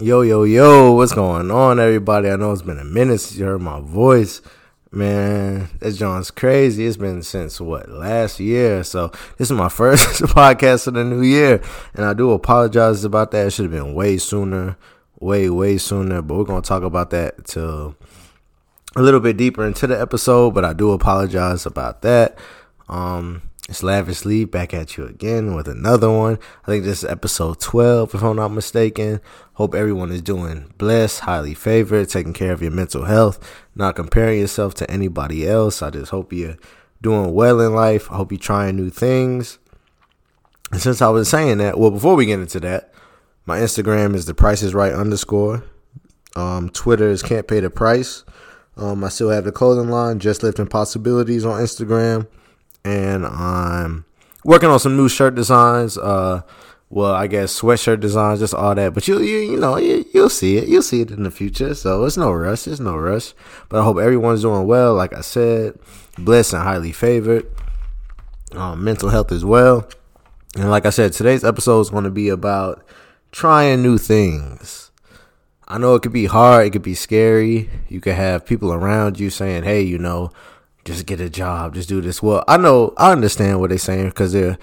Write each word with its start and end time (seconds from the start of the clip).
Yo, 0.00 0.22
yo, 0.22 0.44
yo, 0.44 0.92
what's 0.92 1.12
going 1.12 1.50
on, 1.50 1.78
everybody? 1.78 2.30
I 2.30 2.36
know 2.36 2.52
it's 2.52 2.62
been 2.62 2.78
a 2.78 2.84
minute 2.84 3.18
since 3.18 3.38
you 3.38 3.44
heard 3.44 3.60
my 3.60 3.80
voice. 3.80 4.40
Man, 4.90 5.68
that 5.80 5.92
John's 5.92 6.30
crazy. 6.30 6.86
It's 6.86 6.96
been 6.96 7.22
since 7.22 7.60
what, 7.60 7.90
last 7.90 8.40
year? 8.40 8.82
So, 8.82 9.08
this 9.36 9.50
is 9.50 9.52
my 9.52 9.68
first 9.68 10.22
podcast 10.22 10.86
of 10.86 10.94
the 10.94 11.04
new 11.04 11.20
year. 11.20 11.60
And 11.92 12.06
I 12.06 12.14
do 12.14 12.30
apologize 12.30 13.04
about 13.04 13.30
that. 13.32 13.48
It 13.48 13.50
should 13.50 13.66
have 13.66 13.72
been 13.72 13.92
way 13.92 14.16
sooner, 14.16 14.78
way, 15.18 15.50
way 15.50 15.76
sooner. 15.76 16.22
But 16.22 16.34
we're 16.34 16.62
to 16.62 16.66
talk 16.66 16.82
about 16.82 17.10
that 17.10 17.44
to 17.48 17.94
a 18.96 19.02
little 19.02 19.20
bit 19.20 19.36
deeper 19.36 19.66
into 19.66 19.86
the 19.86 20.00
episode. 20.00 20.54
But 20.54 20.64
I 20.64 20.72
do 20.72 20.92
apologize 20.92 21.66
about 21.66 22.00
that. 22.00 22.38
Um, 22.88 23.42
it's 23.70 23.84
Lavish 23.84 24.24
Lee 24.24 24.44
back 24.44 24.74
at 24.74 24.96
you 24.96 25.06
again 25.06 25.54
with 25.54 25.68
another 25.68 26.10
one. 26.10 26.40
I 26.64 26.66
think 26.66 26.82
this 26.82 27.04
is 27.04 27.08
episode 27.08 27.60
12, 27.60 28.16
if 28.16 28.22
I'm 28.22 28.34
not 28.34 28.48
mistaken. 28.48 29.20
Hope 29.54 29.76
everyone 29.76 30.10
is 30.10 30.22
doing 30.22 30.74
blessed, 30.76 31.20
highly 31.20 31.54
favored, 31.54 32.08
taking 32.08 32.32
care 32.32 32.50
of 32.50 32.62
your 32.62 32.72
mental 32.72 33.04
health, 33.04 33.38
not 33.76 33.94
comparing 33.94 34.40
yourself 34.40 34.74
to 34.74 34.90
anybody 34.90 35.46
else. 35.46 35.82
I 35.82 35.90
just 35.90 36.10
hope 36.10 36.32
you're 36.32 36.56
doing 37.00 37.32
well 37.32 37.60
in 37.60 37.72
life. 37.72 38.10
I 38.10 38.16
hope 38.16 38.32
you're 38.32 38.40
trying 38.40 38.74
new 38.74 38.90
things. 38.90 39.60
And 40.72 40.80
since 40.80 41.00
I 41.00 41.08
was 41.08 41.28
saying 41.28 41.58
that, 41.58 41.78
well, 41.78 41.92
before 41.92 42.16
we 42.16 42.26
get 42.26 42.40
into 42.40 42.58
that, 42.60 42.92
my 43.46 43.60
Instagram 43.60 44.16
is 44.16 44.26
the 44.26 44.34
price 44.34 44.62
is 44.62 44.74
right 44.74 44.92
underscore. 44.92 45.64
Um, 46.34 46.70
Twitter 46.70 47.08
is 47.08 47.22
can't 47.22 47.46
pay 47.46 47.60
the 47.60 47.70
price. 47.70 48.24
Um, 48.76 49.04
I 49.04 49.10
still 49.10 49.30
have 49.30 49.44
the 49.44 49.52
clothing 49.52 49.90
line, 49.90 50.18
just 50.18 50.42
lifting 50.42 50.66
possibilities 50.66 51.44
on 51.44 51.60
Instagram 51.60 52.26
and 52.84 53.26
I'm 53.26 54.04
working 54.44 54.68
on 54.68 54.78
some 54.78 54.96
new 54.96 55.08
shirt 55.08 55.34
designs. 55.34 55.98
Uh, 55.98 56.42
well, 56.88 57.12
I 57.12 57.28
guess 57.28 57.58
sweatshirt 57.60 58.00
designs, 58.00 58.40
just 58.40 58.52
all 58.52 58.74
that. 58.74 58.94
But 58.94 59.06
you, 59.06 59.20
you, 59.20 59.38
you 59.52 59.56
know, 59.56 59.76
you, 59.76 60.04
you'll 60.12 60.28
see 60.28 60.56
it. 60.56 60.68
You'll 60.68 60.82
see 60.82 61.02
it 61.02 61.12
in 61.12 61.22
the 61.22 61.30
future. 61.30 61.74
So 61.74 62.04
it's 62.04 62.16
no 62.16 62.32
rush. 62.32 62.66
It's 62.66 62.80
no 62.80 62.96
rush. 62.96 63.32
But 63.68 63.80
I 63.80 63.84
hope 63.84 63.98
everyone's 63.98 64.42
doing 64.42 64.66
well. 64.66 64.94
Like 64.94 65.14
I 65.14 65.20
said, 65.20 65.78
blessed 66.18 66.54
and 66.54 66.62
highly 66.64 66.90
favored. 66.90 67.46
Um, 68.52 68.82
mental 68.82 69.08
health 69.08 69.30
as 69.30 69.44
well. 69.44 69.88
And 70.56 70.68
like 70.68 70.84
I 70.84 70.90
said, 70.90 71.12
today's 71.12 71.44
episode 71.44 71.80
is 71.82 71.90
going 71.90 72.04
to 72.04 72.10
be 72.10 72.28
about 72.28 72.84
trying 73.30 73.82
new 73.82 73.96
things. 73.96 74.90
I 75.68 75.78
know 75.78 75.94
it 75.94 76.02
could 76.02 76.12
be 76.12 76.26
hard. 76.26 76.66
It 76.66 76.70
could 76.70 76.82
be 76.82 76.96
scary. 76.96 77.70
You 77.88 78.00
could 78.00 78.16
have 78.16 78.44
people 78.44 78.72
around 78.72 79.20
you 79.20 79.30
saying, 79.30 79.62
"Hey, 79.62 79.82
you 79.82 79.98
know, 79.98 80.32
just 80.90 81.06
get 81.06 81.20
a 81.20 81.30
job, 81.30 81.74
just 81.74 81.88
do 81.88 82.00
this. 82.00 82.22
Well, 82.22 82.44
I 82.46 82.56
know, 82.56 82.94
I 82.96 83.12
understand 83.12 83.60
what 83.60 83.70
they're 83.70 83.78
saying 83.78 84.06
because 84.06 84.32
they're 84.32 84.58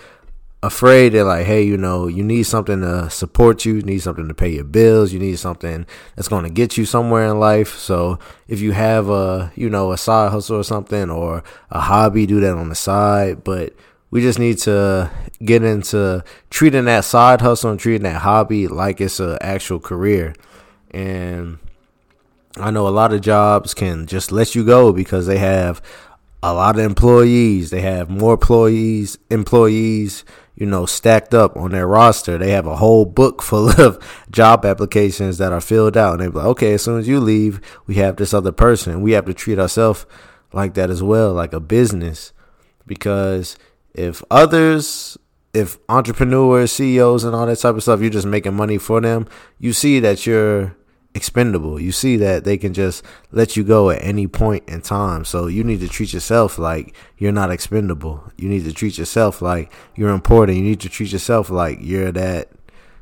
afraid. 0.64 1.10
They're 1.10 1.24
like, 1.24 1.46
hey, 1.46 1.64
you 1.64 1.78
know, 1.78 2.08
you 2.08 2.24
need 2.24 2.44
something 2.44 2.82
to 2.82 3.10
support 3.10 3.66
you, 3.66 3.76
you 3.76 3.82
need 3.82 4.00
something 4.00 4.28
to 4.28 4.34
pay 4.34 4.50
your 4.50 4.64
bills, 4.64 5.14
you 5.14 5.20
need 5.20 5.40
something 5.40 5.86
that's 6.16 6.28
going 6.28 6.44
to 6.44 6.50
get 6.50 6.78
you 6.78 6.86
somewhere 6.86 7.26
in 7.28 7.40
life. 7.40 7.78
So 7.78 8.20
if 8.48 8.60
you 8.60 8.72
have 8.72 9.10
a, 9.10 9.52
you 9.56 9.70
know, 9.70 9.92
a 9.92 9.98
side 9.98 10.32
hustle 10.32 10.58
or 10.58 10.64
something 10.64 11.10
or 11.10 11.44
a 11.70 11.80
hobby, 11.80 12.26
do 12.26 12.40
that 12.42 12.56
on 12.56 12.70
the 12.70 12.76
side. 12.76 13.44
But 13.44 13.74
we 14.10 14.22
just 14.22 14.40
need 14.40 14.58
to 14.60 15.12
get 15.44 15.64
into 15.64 16.24
treating 16.50 16.86
that 16.86 17.06
side 17.06 17.42
hustle 17.42 17.72
and 17.72 17.80
treating 17.80 18.04
that 18.04 18.22
hobby 18.22 18.68
like 18.68 19.02
it's 19.02 19.20
an 19.20 19.38
actual 19.42 19.80
career. 19.80 20.34
And 20.92 21.60
I 22.56 22.72
know 22.72 22.88
a 22.88 22.90
lot 22.90 23.14
of 23.14 23.22
jobs 23.22 23.74
can 23.74 24.08
just 24.08 24.32
let 24.32 24.56
you 24.56 24.66
go 24.66 24.92
because 24.92 25.28
they 25.28 25.38
have 25.38 25.82
a 26.44 26.54
lot 26.54 26.78
of 26.78 26.86
employees. 26.86 27.70
They 27.70 27.82
have 27.82 28.10
more 28.10 28.34
employees, 28.34 29.18
employees, 29.30 30.24
you 30.56 30.66
know, 30.66 30.86
stacked 30.86 31.34
up 31.34 31.56
on 31.56 31.72
their 31.72 31.88
roster. 31.88 32.38
They 32.38 32.52
have 32.52 32.68
a 32.68 32.78
whole 32.78 33.06
book 33.06 33.42
full 33.42 33.70
of 33.82 34.00
job 34.32 34.66
applications 34.66 35.38
that 35.38 35.52
are 35.52 35.62
filled 35.62 35.98
out. 35.98 36.14
And 36.14 36.22
they're 36.22 36.30
like, 36.30 36.46
okay, 36.46 36.74
as 36.74 36.84
soon 36.84 37.00
as 37.00 37.08
you 37.08 37.20
leave, 37.20 37.60
we 37.86 37.96
have 37.96 38.16
this 38.18 38.34
other 38.34 38.52
person. 38.52 39.02
We 39.02 39.12
have 39.12 39.26
to 39.26 39.34
treat 39.34 39.60
ourselves 39.60 40.06
like 40.54 40.74
that 40.76 40.90
as 40.90 41.04
well, 41.04 41.34
like 41.34 41.54
a 41.54 41.60
business. 41.60 42.34
Because 42.86 43.58
if 43.94 44.24
others, 44.32 45.18
if 45.54 45.78
entrepreneurs, 45.90 46.72
CEOs, 46.72 47.24
and 47.24 47.36
all 47.36 47.48
that 47.48 47.58
type 47.60 47.76
of 47.76 47.82
stuff, 47.82 48.00
you're 48.00 48.10
just 48.10 48.28
making 48.28 48.54
money 48.54 48.78
for 48.78 49.02
them, 49.02 49.28
you 49.60 49.74
see 49.74 50.00
that 50.00 50.26
you're 50.26 50.77
expendable. 51.18 51.82
You 51.82 51.92
see 51.92 52.16
that 52.18 52.46
they 52.46 52.58
can 52.58 52.74
just 52.74 53.04
let 53.34 53.58
you 53.58 53.64
go 53.66 53.90
at 53.90 54.02
any 54.02 54.28
point 54.28 54.64
in 54.70 54.82
time. 54.82 55.26
So 55.26 55.48
you 55.48 55.64
need 55.64 55.82
to 55.82 55.90
treat 55.90 56.14
yourself 56.14 56.58
like 56.58 56.96
you're 57.18 57.34
not 57.34 57.52
expendable. 57.52 58.24
You 58.38 58.48
need 58.48 58.64
to 58.64 58.72
treat 58.72 58.98
yourself 58.98 59.42
like 59.42 59.74
you're 59.96 60.12
important. 60.12 60.58
You 60.58 60.64
need 60.64 60.80
to 60.82 60.90
treat 60.90 61.12
yourself 61.12 61.50
like 61.50 61.80
you're 61.82 62.14
that, 62.14 62.50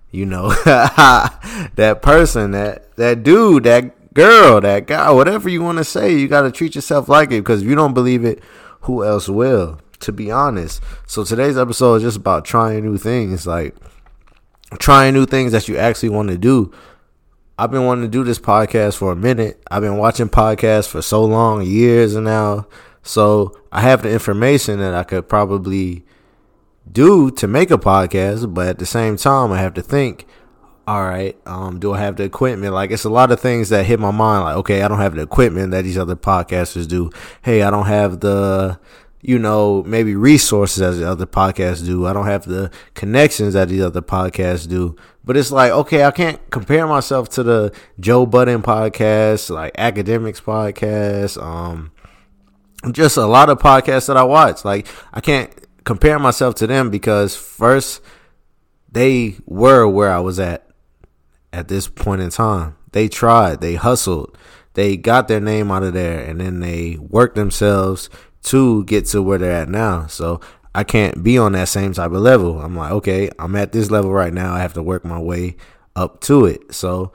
you 0.10 0.26
know, 0.26 0.50
that 0.66 2.00
person, 2.02 2.52
that 2.52 2.96
that 2.96 3.22
dude, 3.22 3.66
that 3.66 4.14
girl, 4.16 4.62
that 4.62 4.88
guy, 4.88 5.12
whatever 5.12 5.50
you 5.50 5.62
want 5.62 5.78
to 5.78 5.84
say. 5.84 6.18
You 6.18 6.28
got 6.28 6.44
to 6.44 6.52
treat 6.52 6.74
yourself 6.74 7.08
like 7.08 7.30
it 7.30 7.42
because 7.42 7.62
if 7.62 7.68
you 7.68 7.76
don't 7.76 7.94
believe 7.94 8.26
it, 8.26 8.42
who 8.82 9.04
else 9.04 9.30
will? 9.30 9.80
To 10.00 10.12
be 10.12 10.32
honest. 10.32 10.82
So 11.06 11.24
today's 11.24 11.58
episode 11.58 11.96
is 11.96 12.04
just 12.04 12.18
about 12.18 12.46
trying 12.46 12.84
new 12.86 12.98
things, 12.98 13.46
like 13.46 13.76
trying 14.80 15.14
new 15.14 15.26
things 15.26 15.52
that 15.52 15.68
you 15.68 15.78
actually 15.78 16.10
want 16.10 16.30
to 16.30 16.38
do 16.38 16.74
I've 17.58 17.72
been 17.72 17.86
wanting 17.86 18.04
to 18.04 18.12
do 18.12 18.26
this 18.26 18.40
podcast 18.40 18.98
for 18.98 19.14
a 19.14 19.16
minute. 19.16 19.64
I've 19.72 19.82
been 19.82 19.98
watching 19.98 20.28
podcasts 20.28 20.90
for 20.90 21.02
so 21.02 21.24
long, 21.24 21.62
years 21.62 22.14
and 22.14 22.26
now. 22.26 22.68
So 23.02 23.58
I 23.72 23.80
have 23.80 24.04
the 24.04 24.12
information 24.12 24.80
that 24.80 24.94
I 24.94 25.04
could 25.04 25.30
probably 25.30 26.04
do 26.92 27.32
to 27.32 27.48
make 27.48 27.72
a 27.72 27.78
podcast, 27.78 28.54
but 28.54 28.68
at 28.68 28.80
the 28.80 28.86
same 28.86 29.16
time, 29.16 29.54
I 29.54 29.60
have 29.60 29.74
to 29.76 29.82
think, 29.82 30.28
all 30.86 31.04
right, 31.04 31.38
um, 31.46 31.80
do 31.80 31.94
I 31.94 32.00
have 32.00 32.18
the 32.18 32.24
equipment? 32.24 32.74
Like, 32.74 32.92
it's 32.92 33.06
a 33.06 33.10
lot 33.10 33.32
of 33.32 33.40
things 33.40 33.70
that 33.70 33.86
hit 33.86 34.02
my 34.02 34.12
mind. 34.12 34.44
Like, 34.44 34.58
okay, 34.58 34.82
I 34.82 34.90
don't 34.90 35.00
have 35.00 35.16
the 35.16 35.22
equipment 35.22 35.72
that 35.72 35.84
these 35.84 35.98
other 35.98 36.18
podcasters 36.18 36.88
do. 36.90 37.10
Hey, 37.42 37.62
I 37.62 37.72
don't 37.72 37.88
have 37.88 38.20
the 38.20 38.80
you 39.28 39.40
know, 39.40 39.82
maybe 39.88 40.14
resources 40.14 40.84
as 40.84 41.00
the 41.00 41.10
other 41.10 41.26
podcasts 41.26 41.84
do. 41.84 42.06
I 42.06 42.14
don't 42.14 42.28
have 42.28 42.46
the 42.46 42.70
connections 42.94 43.56
that 43.56 43.70
these 43.70 43.82
other 43.82 44.04
podcasts 44.04 44.70
do. 44.70 44.96
But 45.24 45.36
it's 45.36 45.52
like, 45.52 45.72
okay, 45.72 46.04
I 46.04 46.12
can't 46.12 46.40
compare 46.52 46.86
myself 46.86 47.30
to 47.30 47.42
the 47.42 47.76
Joe 48.00 48.28
Budden 48.28 48.62
podcast, 48.62 49.50
like 49.50 49.74
Akademiks 49.74 50.44
podcast, 50.44 51.42
um, 51.42 51.92
just 52.92 53.18
a 53.18 53.26
lot 53.26 53.50
of 53.50 53.58
podcasts 53.58 54.06
that 54.08 54.18
I 54.18 54.24
watch. 54.24 54.64
Like, 54.64 54.86
I 55.12 55.22
can't 55.22 55.52
compare 55.86 56.20
myself 56.20 56.54
to 56.56 56.68
them 56.68 56.92
because 56.92 57.36
first, 57.36 58.04
they 58.92 59.38
were 59.48 59.88
where 59.88 60.12
I 60.12 60.20
was 60.20 60.40
at 60.40 60.70
at 61.52 61.68
this 61.68 61.88
point 61.88 62.22
in 62.22 62.30
time. 62.30 62.76
They 62.92 63.08
tried, 63.08 63.60
they 63.60 63.74
hustled, 63.74 64.38
they 64.76 64.98
got 64.98 65.28
their 65.28 65.42
name 65.42 65.72
out 65.72 65.82
of 65.82 65.94
there, 65.94 66.24
and 66.24 66.40
then 66.40 66.60
they 66.60 66.98
worked 67.00 67.36
themselves 67.36 68.08
to 68.46 68.84
get 68.86 69.06
to 69.08 69.22
where 69.22 69.38
they're 69.38 69.52
at 69.52 69.70
now. 69.70 70.08
So 70.08 70.40
I 70.74 70.84
can't 70.84 71.24
be 71.24 71.38
on 71.38 71.54
that 71.54 71.68
same 71.68 71.94
type 71.94 72.12
of 72.12 72.22
level. 72.22 72.62
I'm 72.62 72.76
like, 72.76 72.92
okay, 72.92 73.30
I'm 73.40 73.56
at 73.56 73.72
this 73.72 73.92
level 73.92 74.12
right 74.12 74.34
now. 74.34 74.54
I 74.54 74.60
have 74.60 74.74
to 74.74 74.84
work 74.84 75.06
my 75.06 75.20
way 75.20 75.56
up 75.96 76.22
to 76.22 76.46
it. 76.46 76.74
So 76.74 77.12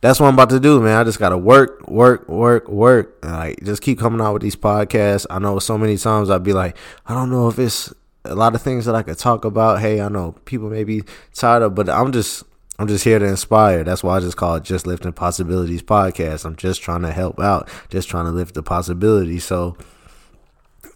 that's 0.00 0.18
what 0.18 0.28
I'm 0.28 0.34
about 0.34 0.50
to 0.50 0.60
do, 0.60 0.80
man. 0.80 0.98
I 0.98 1.04
just 1.04 1.18
gotta 1.18 1.38
work, 1.38 1.88
work, 1.88 2.28
work, 2.28 2.68
work. 2.68 3.18
And 3.22 3.32
like 3.32 3.64
just 3.64 3.82
keep 3.82 3.98
coming 3.98 4.20
out 4.20 4.32
with 4.32 4.42
these 4.42 4.56
podcasts. 4.56 5.26
I 5.30 5.38
know 5.38 5.58
so 5.58 5.78
many 5.78 5.96
times 5.96 6.30
I'd 6.30 6.42
be 6.42 6.52
like, 6.52 6.76
I 7.06 7.14
don't 7.14 7.30
know 7.30 7.48
if 7.48 7.58
it's 7.58 7.92
a 8.24 8.34
lot 8.34 8.54
of 8.54 8.62
things 8.62 8.84
that 8.84 8.94
I 8.94 9.02
could 9.02 9.18
talk 9.18 9.44
about. 9.44 9.80
Hey, 9.80 10.00
I 10.00 10.08
know 10.08 10.32
people 10.44 10.68
may 10.68 10.84
be 10.84 11.02
tired 11.32 11.62
of, 11.62 11.74
but 11.74 11.88
I'm 11.88 12.12
just 12.12 12.44
I'm 12.78 12.88
just 12.88 13.04
here 13.04 13.18
to 13.18 13.26
inspire. 13.26 13.84
That's 13.84 14.02
why 14.02 14.16
I 14.16 14.20
just 14.20 14.36
call 14.36 14.56
it 14.56 14.64
Just 14.64 14.86
Lifting 14.86 15.12
Possibilities 15.12 15.82
Podcast. 15.82 16.44
I'm 16.44 16.56
just 16.56 16.82
trying 16.82 17.02
to 17.02 17.12
help 17.12 17.38
out, 17.38 17.68
just 17.88 18.08
trying 18.08 18.24
to 18.24 18.30
lift 18.30 18.54
the 18.54 18.62
possibilities. 18.62 19.44
So 19.44 19.76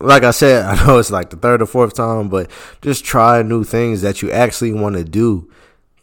like 0.05 0.23
I 0.23 0.31
said, 0.31 0.65
I 0.67 0.87
know 0.87 0.99
it's 0.99 1.11
like 1.11 1.31
the 1.31 1.37
third 1.37 1.63
or 1.63 1.67
fourth 1.67 1.95
time, 1.95 2.29
but 2.29 2.51
just 2.83 3.05
try 3.05 3.43
new 3.43 3.65
things 3.65 4.03
that 4.03 4.23
you 4.23 4.31
actually 4.31 4.73
want 4.73 4.97
to 4.97 5.05
do. 5.05 5.51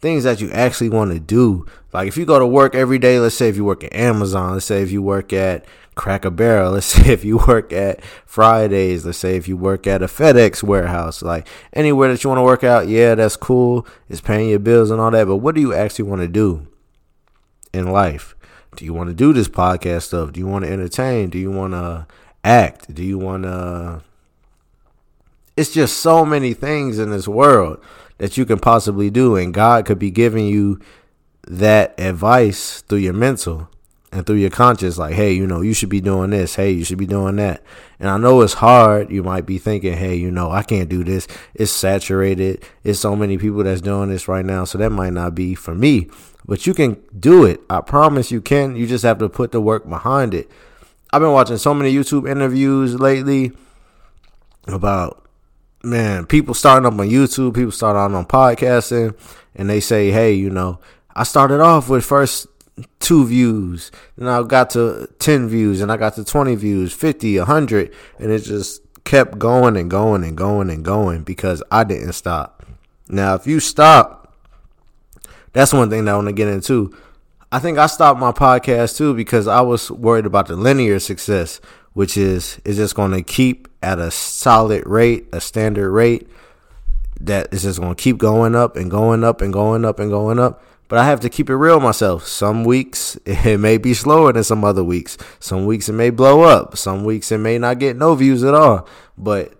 Things 0.00 0.24
that 0.24 0.40
you 0.40 0.50
actually 0.50 0.88
want 0.88 1.12
to 1.12 1.20
do. 1.20 1.64
Like 1.92 2.08
if 2.08 2.16
you 2.16 2.24
go 2.24 2.38
to 2.38 2.46
work 2.46 2.74
every 2.74 2.98
day, 2.98 3.20
let's 3.20 3.36
say 3.36 3.48
if 3.48 3.56
you 3.56 3.64
work 3.64 3.84
at 3.84 3.94
Amazon, 3.94 4.54
let's 4.54 4.66
say 4.66 4.82
if 4.82 4.90
you 4.90 5.00
work 5.00 5.32
at 5.32 5.64
Cracker 5.94 6.30
Barrel, 6.30 6.72
let's 6.72 6.86
say 6.86 7.12
if 7.12 7.24
you 7.24 7.38
work 7.38 7.72
at 7.72 8.02
Fridays, 8.26 9.06
let's 9.06 9.18
say 9.18 9.36
if 9.36 9.46
you 9.46 9.56
work 9.56 9.86
at 9.86 10.02
a 10.02 10.06
FedEx 10.06 10.62
warehouse, 10.62 11.22
like 11.22 11.46
anywhere 11.72 12.10
that 12.10 12.24
you 12.24 12.28
want 12.30 12.38
to 12.38 12.44
work 12.44 12.64
out, 12.64 12.88
yeah, 12.88 13.14
that's 13.14 13.36
cool. 13.36 13.86
It's 14.08 14.20
paying 14.20 14.48
your 14.48 14.58
bills 14.58 14.90
and 14.90 15.00
all 15.00 15.10
that, 15.10 15.26
but 15.26 15.36
what 15.36 15.54
do 15.54 15.60
you 15.60 15.72
actually 15.72 16.08
want 16.08 16.22
to 16.22 16.28
do 16.28 16.66
in 17.72 17.92
life? 17.92 18.34
Do 18.74 18.84
you 18.84 18.94
want 18.94 19.10
to 19.10 19.14
do 19.14 19.32
this 19.32 19.48
podcast 19.48 20.02
stuff? 20.02 20.32
Do 20.32 20.40
you 20.40 20.46
want 20.46 20.64
to 20.64 20.70
entertain? 20.70 21.28
Do 21.28 21.38
you 21.38 21.50
want 21.50 21.74
to 21.74 22.06
act? 22.44 22.94
Do 22.94 23.04
you 23.04 23.18
want 23.18 23.44
to? 23.44 24.02
It's 25.56 25.72
just 25.72 25.98
so 25.98 26.24
many 26.24 26.54
things 26.54 26.98
in 26.98 27.10
this 27.10 27.28
world 27.28 27.82
that 28.18 28.36
you 28.36 28.44
can 28.44 28.58
possibly 28.58 29.10
do, 29.10 29.36
and 29.36 29.52
God 29.52 29.84
could 29.84 29.98
be 29.98 30.10
giving 30.10 30.46
you 30.46 30.80
that 31.46 31.98
advice 31.98 32.82
through 32.82 32.98
your 32.98 33.12
mental 33.12 33.68
and 34.12 34.26
through 34.26 34.36
your 34.36 34.50
conscious 34.50 34.96
like 34.96 35.14
hey 35.14 35.32
you 35.32 35.44
know 35.44 35.60
you 35.60 35.74
should 35.74 35.88
be 35.88 36.00
doing 36.00 36.30
this 36.30 36.54
hey 36.54 36.70
you 36.70 36.84
should 36.84 36.98
be 36.98 37.06
doing 37.06 37.34
that 37.34 37.60
and 37.98 38.08
i 38.08 38.16
know 38.16 38.42
it's 38.42 38.52
hard 38.52 39.10
you 39.10 39.24
might 39.24 39.44
be 39.44 39.58
thinking 39.58 39.94
hey 39.94 40.14
you 40.14 40.30
know 40.30 40.52
i 40.52 40.62
can't 40.62 40.88
do 40.88 41.02
this 41.02 41.26
it's 41.54 41.72
saturated 41.72 42.62
it's 42.84 43.00
so 43.00 43.16
many 43.16 43.36
people 43.38 43.64
that's 43.64 43.80
doing 43.80 44.08
this 44.08 44.28
right 44.28 44.44
now 44.44 44.64
so 44.64 44.78
that 44.78 44.90
might 44.90 45.12
not 45.12 45.34
be 45.34 45.54
for 45.54 45.74
me 45.74 46.08
but 46.44 46.66
you 46.66 46.74
can 46.74 47.00
do 47.18 47.44
it. 47.44 47.60
I 47.70 47.80
promise 47.80 48.30
you 48.30 48.40
can. 48.40 48.76
You 48.76 48.86
just 48.86 49.04
have 49.04 49.18
to 49.18 49.28
put 49.28 49.52
the 49.52 49.60
work 49.60 49.88
behind 49.88 50.34
it. 50.34 50.50
I've 51.12 51.20
been 51.20 51.32
watching 51.32 51.58
so 51.58 51.74
many 51.74 51.92
YouTube 51.94 52.28
interviews 52.30 52.98
lately 52.98 53.52
about 54.66 55.22
man, 55.82 56.26
people 56.26 56.54
starting 56.54 56.86
up 56.86 56.92
on 56.92 57.08
YouTube, 57.08 57.54
people 57.54 57.72
starting 57.72 58.00
out 58.00 58.16
on 58.16 58.24
podcasting, 58.24 59.16
and 59.54 59.68
they 59.68 59.80
say, 59.80 60.10
hey, 60.10 60.32
you 60.32 60.48
know, 60.48 60.78
I 61.14 61.24
started 61.24 61.60
off 61.60 61.88
with 61.88 62.04
first 62.04 62.46
two 63.00 63.26
views, 63.26 63.90
and 64.16 64.28
I 64.28 64.42
got 64.44 64.70
to 64.70 65.08
10 65.18 65.48
views, 65.48 65.80
and 65.80 65.92
I 65.92 65.96
got 65.96 66.14
to 66.14 66.24
20 66.24 66.54
views, 66.54 66.92
50, 66.92 67.38
100, 67.38 67.94
and 68.18 68.30
it 68.30 68.40
just 68.40 68.80
kept 69.04 69.38
going 69.38 69.76
and 69.76 69.90
going 69.90 70.24
and 70.24 70.36
going 70.36 70.70
and 70.70 70.84
going 70.84 71.24
because 71.24 71.62
I 71.70 71.84
didn't 71.84 72.12
stop. 72.12 72.64
Now, 73.08 73.34
if 73.34 73.46
you 73.46 73.60
stop, 73.60 74.34
that's 75.52 75.72
one 75.72 75.90
thing 75.90 76.06
that 76.06 76.12
I 76.12 76.14
want 76.14 76.28
to 76.28 76.32
get 76.32 76.48
into. 76.48 76.96
I 77.54 77.58
think 77.58 77.76
I 77.76 77.84
stopped 77.84 78.18
my 78.18 78.32
podcast 78.32 78.96
too 78.96 79.12
because 79.14 79.46
I 79.46 79.60
was 79.60 79.90
worried 79.90 80.24
about 80.24 80.46
the 80.46 80.56
linear 80.56 80.98
success, 80.98 81.60
which 81.92 82.16
is 82.16 82.58
is 82.64 82.78
just 82.78 82.94
going 82.94 83.10
to 83.10 83.22
keep 83.22 83.68
at 83.82 83.98
a 83.98 84.10
solid 84.10 84.86
rate, 84.86 85.26
a 85.34 85.40
standard 85.40 85.90
rate 85.90 86.26
that 87.20 87.52
is 87.52 87.64
just 87.64 87.78
going 87.78 87.94
to 87.94 88.02
keep 88.02 88.16
going 88.16 88.54
up 88.54 88.74
and 88.74 88.90
going 88.90 89.22
up 89.22 89.42
and 89.42 89.52
going 89.52 89.84
up 89.84 90.00
and 90.00 90.10
going 90.10 90.38
up. 90.38 90.64
But 90.88 90.98
I 90.98 91.04
have 91.04 91.20
to 91.20 91.28
keep 91.28 91.50
it 91.50 91.56
real 91.56 91.78
myself. 91.78 92.26
Some 92.26 92.64
weeks 92.64 93.16
it 93.26 93.60
may 93.60 93.76
be 93.76 93.92
slower 93.92 94.32
than 94.32 94.44
some 94.44 94.64
other 94.64 94.82
weeks. 94.82 95.18
Some 95.38 95.66
weeks 95.66 95.90
it 95.90 95.92
may 95.92 96.08
blow 96.08 96.44
up. 96.44 96.78
Some 96.78 97.04
weeks 97.04 97.30
it 97.32 97.38
may 97.38 97.58
not 97.58 97.78
get 97.78 97.98
no 97.98 98.14
views 98.14 98.42
at 98.44 98.54
all. 98.54 98.88
But 99.18 99.52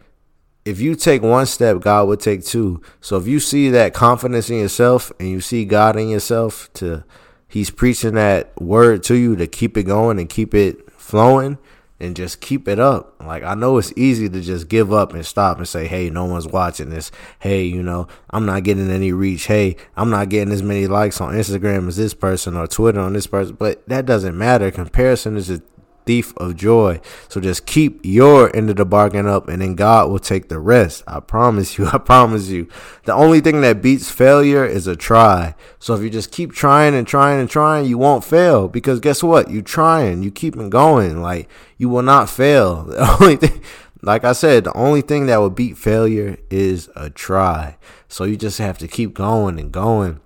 if 0.65 0.81
you 0.81 0.95
take 0.95 1.21
one 1.21 1.45
step, 1.45 1.81
God 1.81 2.09
would 2.09 2.21
take 2.21 2.43
two. 2.43 2.81
So 3.03 3.19
if 3.19 3.27
you 3.27 3.39
see 3.39 3.69
that 3.69 3.93
confidence 3.93 4.49
in 4.49 4.61
yourself 4.61 5.13
and 5.21 5.29
you 5.29 5.43
see 5.43 5.67
God 5.67 5.99
in 5.99 6.09
yourself 6.09 6.73
to 6.75 7.05
He's 7.53 7.69
preaching 7.69 8.15
that 8.15 8.59
word 8.59 9.03
to 9.03 9.15
you 9.15 9.37
to 9.37 9.47
keep 9.47 9.77
it 9.77 9.83
going 9.83 10.19
and 10.19 10.27
keep 10.27 10.55
it 10.55 10.91
flowing, 10.93 11.59
and 12.01 12.17
just 12.17 12.41
keep 12.41 12.67
it 12.67 12.81
up. 12.81 13.15
Like 13.23 13.43
I 13.43 13.55
know 13.55 13.77
it's 13.77 13.93
easy 13.95 14.27
to 14.31 14.41
just 14.41 14.69
give 14.69 14.91
up 14.91 15.13
and 15.13 15.25
stop 15.25 15.59
and 15.59 15.69
say, 15.69 15.87
"Hey, 15.87 16.09
no 16.09 16.25
one's 16.25 16.47
watching 16.47 16.89
this. 16.89 17.11
Hey, 17.41 17.65
you 17.65 17.83
know, 17.83 18.09
I'm 18.31 18.47
not 18.47 18.63
getting 18.63 18.91
any 18.91 19.13
reach. 19.13 19.49
Hey, 19.49 19.77
I'm 19.99 20.09
not 20.09 20.31
getting 20.31 20.51
as 20.51 20.63
many 20.63 20.87
likes 20.87 21.21
on 21.21 21.35
Instagram 21.35 21.89
as 21.89 21.99
this 21.99 22.15
person 22.15 22.57
or 22.57 22.67
Twitter 22.67 23.01
on 23.01 23.13
this 23.13 23.27
person." 23.27 23.57
But 23.59 23.87
that 23.87 24.07
doesn't 24.07 24.37
matter. 24.37 24.71
Comparison 24.71 25.37
is 25.37 25.51
a 25.51 25.61
thief 26.05 26.37
of 26.37 26.57
joy. 26.57 27.01
So 27.29 27.41
just 27.41 27.67
keep 27.67 28.01
your 28.03 28.55
end 28.55 28.71
of 28.71 28.77
the 28.77 28.85
bargain 28.85 29.27
up 29.27 29.49
and 29.49 29.63
then 29.63 29.75
God 29.75 30.11
will 30.11 30.19
take 30.19 30.49
the 30.49 30.59
rest. 30.59 31.03
I 31.07 31.21
promise 31.21 31.79
you. 31.79 31.87
I 31.93 31.99
promise 31.99 32.49
you. 32.49 32.69
The 33.05 33.15
only 33.15 33.41
thing 33.41 33.61
that 33.63 33.83
beats 33.83 34.11
failure 34.11 34.65
is 34.65 34.87
a 34.87 34.97
try. 34.97 35.55
So 35.79 35.95
if 35.95 36.03
you 36.03 36.11
just 36.11 36.33
keep 36.33 36.53
trying 36.53 36.95
and 36.95 37.07
trying 37.07 37.41
and 37.41 37.51
trying, 37.51 37.87
you 37.87 37.99
won't 37.99 38.25
fail 38.25 38.69
because 38.69 39.01
guess 39.01 39.23
what? 39.23 39.51
You're 39.51 39.63
trying, 39.63 40.23
you 40.23 40.31
keeping 40.31 40.71
going. 40.71 41.23
Like 41.23 41.49
you 41.79 41.89
will 41.89 42.03
not 42.03 42.31
fail. 42.31 42.89
The 43.03 43.17
only 43.21 43.37
thing 43.37 43.63
like 44.03 44.25
I 44.25 44.33
said, 44.33 44.65
the 44.65 44.77
only 44.77 45.01
thing 45.01 45.27
that 45.27 45.39
will 45.39 45.51
beat 45.51 45.79
failure 45.79 46.37
is 46.51 46.91
a 46.97 47.09
try. 47.09 47.77
So 48.09 48.25
you 48.25 48.37
just 48.37 48.59
have 48.59 48.77
to 48.79 48.89
keep 48.89 49.15
going 49.15 49.59
and 49.61 49.71
going 49.71 50.21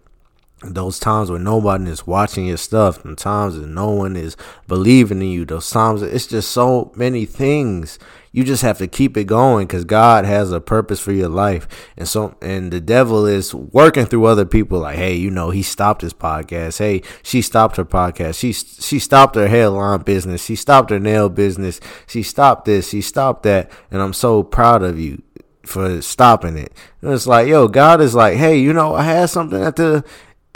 those 0.75 0.99
times 0.99 1.31
where 1.31 1.39
nobody 1.39 1.91
is 1.91 2.07
watching 2.07 2.47
your 2.47 2.57
stuff, 2.57 3.05
and 3.05 3.17
times 3.17 3.59
that 3.59 3.67
no 3.67 3.91
one 3.91 4.17
is 4.17 4.37
believing 4.67 5.23
in 5.23 5.29
you, 5.29 5.45
those 5.45 5.71
times 5.71 6.03
it's 6.03 6.27
just 6.27 6.51
so 6.51 6.93
many 6.97 7.25
things. 7.25 7.99
You 8.33 8.45
just 8.45 8.63
have 8.63 8.77
to 8.79 8.87
keep 8.87 9.17
it 9.17 9.25
going 9.25 9.67
because 9.67 9.87
God 9.87 10.27
has 10.27 10.53
a 10.53 10.61
purpose 10.61 11.01
for 11.01 11.13
your 11.13 11.31
life, 11.31 11.67
and 11.97 12.07
so 12.07 12.37
and 12.43 12.71
the 12.71 12.81
devil 12.81 13.25
is 13.25 13.55
working 13.55 14.05
through 14.05 14.27
other 14.27 14.45
people. 14.45 14.81
Like, 14.81 14.99
hey, 14.99 15.15
you 15.15 15.31
know, 15.31 15.51
he 15.51 15.63
stopped 15.63 16.03
his 16.03 16.13
podcast. 16.13 16.79
Hey, 16.79 17.03
she 17.23 17.41
stopped 17.41 17.77
her 17.77 17.85
podcast. 17.85 18.39
She 18.39 18.53
she 18.53 18.99
stopped 18.99 19.37
her 19.37 19.49
hairline 19.49 20.03
business. 20.03 20.45
She 20.45 20.55
stopped 20.55 20.91
her 20.91 21.01
nail 21.01 21.31
business. 21.31 21.81
She 22.07 22.23
stopped 22.23 22.67
this. 22.67 22.91
She 22.91 23.01
stopped 23.01 23.43
that, 23.45 23.71
and 23.91 24.03
I'm 24.03 24.12
so 24.12 24.43
proud 24.43 24.83
of 24.83 25.01
you 25.01 25.23
for 25.67 26.01
stopping 26.01 26.57
it. 26.57 26.73
And 27.03 27.12
it's 27.12 27.27
like, 27.27 27.49
yo, 27.49 27.69
God 27.69 28.01
is 28.01 28.15
like, 28.15 28.37
hey, 28.37 28.59
you 28.59 28.73
know, 28.73 28.95
I 28.95 29.03
had 29.03 29.31
something 29.31 29.62
at 29.62 29.77
the 29.77 30.05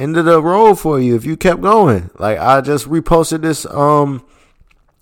end 0.00 0.16
of 0.16 0.24
the 0.24 0.42
road 0.42 0.76
for 0.76 0.98
you 0.98 1.14
if 1.14 1.24
you 1.24 1.36
kept 1.36 1.60
going. 1.60 2.10
Like 2.18 2.38
I 2.38 2.60
just 2.60 2.86
reposted 2.86 3.42
this 3.42 3.66
um 3.66 4.24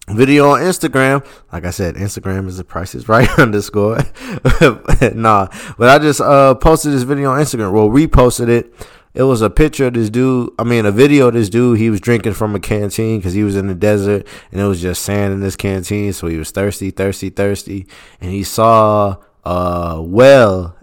video 0.09 0.51
on 0.51 0.61
Instagram. 0.61 1.25
Like 1.53 1.65
I 1.65 1.71
said, 1.71 1.97
Instagram 1.97 2.49
is 2.49 2.57
the 2.57 2.65
price 2.65 2.95
is 2.95 3.09
right 3.09 3.29
underscore. 3.39 3.99
nah, 5.15 5.49
but 5.79 5.89
I 5.89 5.99
just 5.99 6.21
uh 6.21 6.55
posted 6.55 6.93
this 6.93 7.05
video 7.05 7.31
on 7.31 7.41
Instagram. 7.41 7.73
Well, 7.73 7.89
reposted 7.89 8.49
it. 8.49 8.73
It 9.15 9.23
was 9.23 9.43
a 9.43 9.51
picture 9.51 9.87
of 9.87 9.95
this 9.95 10.11
dude. 10.11 10.53
I 10.59 10.65
mean, 10.65 10.87
a 10.87 10.93
video 10.93 11.29
of 11.29 11.35
this 11.35 11.49
dude. 11.49 11.79
He 11.79 11.91
was 11.91 12.01
drinking 12.01 12.35
from 12.35 12.55
a 12.55 12.61
canteen 12.61 13.19
because 13.19 13.33
he 13.33 13.43
was 13.43 13.57
in 13.57 13.67
the 13.67 13.75
desert 13.75 14.27
and 14.53 14.61
it 14.61 14.65
was 14.65 14.81
just 14.81 15.03
sand 15.03 15.33
in 15.33 15.41
this 15.41 15.57
canteen. 15.57 16.13
So 16.13 16.27
he 16.27 16.37
was 16.37 16.51
thirsty, 16.51 16.91
thirsty, 16.91 17.31
thirsty, 17.31 17.87
and 18.21 18.31
he 18.31 18.45
saw 18.45 19.17
a 19.45 20.01
well 20.03 20.77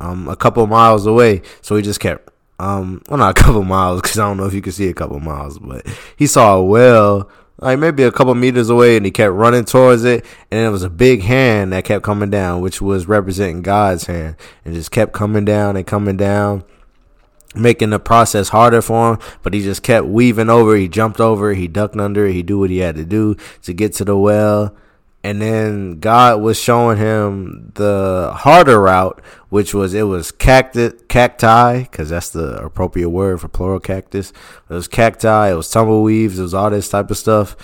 um 0.00 0.28
a 0.28 0.36
couple 0.36 0.66
miles 0.66 1.06
away. 1.06 1.42
So 1.60 1.76
he 1.76 1.82
just 1.82 2.00
kept 2.00 2.29
um, 2.60 3.02
well, 3.08 3.18
not 3.18 3.38
a 3.38 3.42
couple 3.42 3.62
miles 3.64 4.02
because 4.02 4.18
I 4.18 4.26
don't 4.26 4.36
know 4.36 4.46
if 4.46 4.54
you 4.54 4.62
can 4.62 4.72
see 4.72 4.88
a 4.88 4.94
couple 4.94 5.18
miles, 5.20 5.58
but 5.58 5.86
he 6.16 6.26
saw 6.26 6.56
a 6.56 6.64
well 6.64 7.30
like 7.60 7.78
maybe 7.78 8.02
a 8.02 8.12
couple 8.12 8.34
meters 8.34 8.70
away 8.70 8.96
and 8.96 9.04
he 9.04 9.12
kept 9.12 9.34
running 9.34 9.64
towards 9.64 10.04
it 10.04 10.24
and 10.50 10.66
it 10.66 10.70
was 10.70 10.82
a 10.82 10.90
big 10.90 11.22
hand 11.22 11.72
that 11.72 11.84
kept 11.84 12.02
coming 12.02 12.30
down 12.30 12.60
which 12.60 12.80
was 12.80 13.06
representing 13.06 13.60
god's 13.60 14.06
hand 14.06 14.34
and 14.64 14.74
just 14.74 14.90
kept 14.90 15.12
coming 15.12 15.44
down 15.44 15.76
and 15.76 15.86
coming 15.86 16.16
down 16.16 16.64
making 17.54 17.90
the 17.90 17.98
process 17.98 18.48
harder 18.48 18.80
for 18.80 19.12
him 19.12 19.18
but 19.42 19.52
he 19.52 19.62
just 19.62 19.82
kept 19.82 20.06
weaving 20.06 20.48
over 20.48 20.74
he 20.74 20.88
jumped 20.88 21.20
over 21.20 21.52
he 21.52 21.68
ducked 21.68 21.96
under 21.96 22.26
he 22.28 22.42
did 22.42 22.54
what 22.54 22.70
he 22.70 22.78
had 22.78 22.96
to 22.96 23.04
do 23.04 23.36
to 23.62 23.72
get 23.72 23.92
to 23.92 24.04
the 24.04 24.16
well 24.16 24.74
and 25.22 25.40
then 25.40 26.00
God 26.00 26.40
was 26.40 26.58
showing 26.58 26.96
him 26.96 27.72
the 27.74 28.32
harder 28.34 28.80
route, 28.80 29.20
which 29.50 29.74
was 29.74 29.92
it 29.92 30.04
was 30.04 30.32
cacti, 30.32 30.90
cacti, 31.08 31.82
because 31.82 32.08
that's 32.08 32.30
the 32.30 32.62
appropriate 32.64 33.10
word 33.10 33.40
for 33.40 33.48
plural 33.48 33.80
cactus. 33.80 34.30
It 34.70 34.74
was 34.74 34.88
cacti, 34.88 35.50
it 35.50 35.54
was 35.54 35.70
tumbleweeds, 35.70 36.38
it 36.38 36.42
was 36.42 36.54
all 36.54 36.70
this 36.70 36.88
type 36.88 37.10
of 37.10 37.18
stuff 37.18 37.56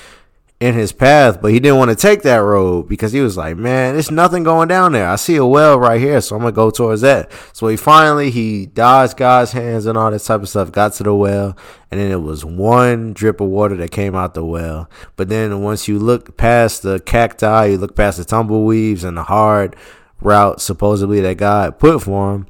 in 0.58 0.74
his 0.74 0.90
path, 0.90 1.42
but 1.42 1.52
he 1.52 1.60
didn't 1.60 1.76
want 1.76 1.90
to 1.90 1.96
take 1.96 2.22
that 2.22 2.36
road 2.36 2.88
because 2.88 3.12
he 3.12 3.20
was 3.20 3.36
like, 3.36 3.56
man, 3.58 3.92
there's 3.92 4.10
nothing 4.10 4.42
going 4.42 4.68
down 4.68 4.92
there. 4.92 5.06
I 5.06 5.16
see 5.16 5.36
a 5.36 5.44
well 5.44 5.78
right 5.78 6.00
here, 6.00 6.20
so 6.22 6.34
I'm 6.34 6.42
gonna 6.42 6.52
go 6.52 6.70
towards 6.70 7.02
that. 7.02 7.30
So 7.52 7.68
he 7.68 7.76
finally 7.76 8.30
he 8.30 8.64
dodged 8.64 9.18
God's 9.18 9.52
hands 9.52 9.84
and 9.84 9.98
all 9.98 10.10
this 10.10 10.24
type 10.24 10.40
of 10.40 10.48
stuff, 10.48 10.72
got 10.72 10.94
to 10.94 11.02
the 11.02 11.14
well, 11.14 11.56
and 11.90 12.00
then 12.00 12.10
it 12.10 12.22
was 12.22 12.42
one 12.42 13.12
drip 13.12 13.40
of 13.40 13.48
water 13.48 13.76
that 13.76 13.90
came 13.90 14.14
out 14.14 14.32
the 14.32 14.44
well. 14.44 14.88
But 15.16 15.28
then 15.28 15.60
once 15.62 15.88
you 15.88 15.98
look 15.98 16.38
past 16.38 16.82
the 16.82 17.00
cacti, 17.00 17.66
you 17.66 17.76
look 17.76 17.94
past 17.94 18.16
the 18.16 18.25
tumbleweeds 18.25 19.04
and 19.04 19.18
the 19.18 19.25
hard 19.25 19.76
route 20.22 20.62
supposedly 20.62 21.20
that 21.20 21.36
God 21.36 21.78
put 21.78 22.02
for 22.02 22.34
him, 22.34 22.46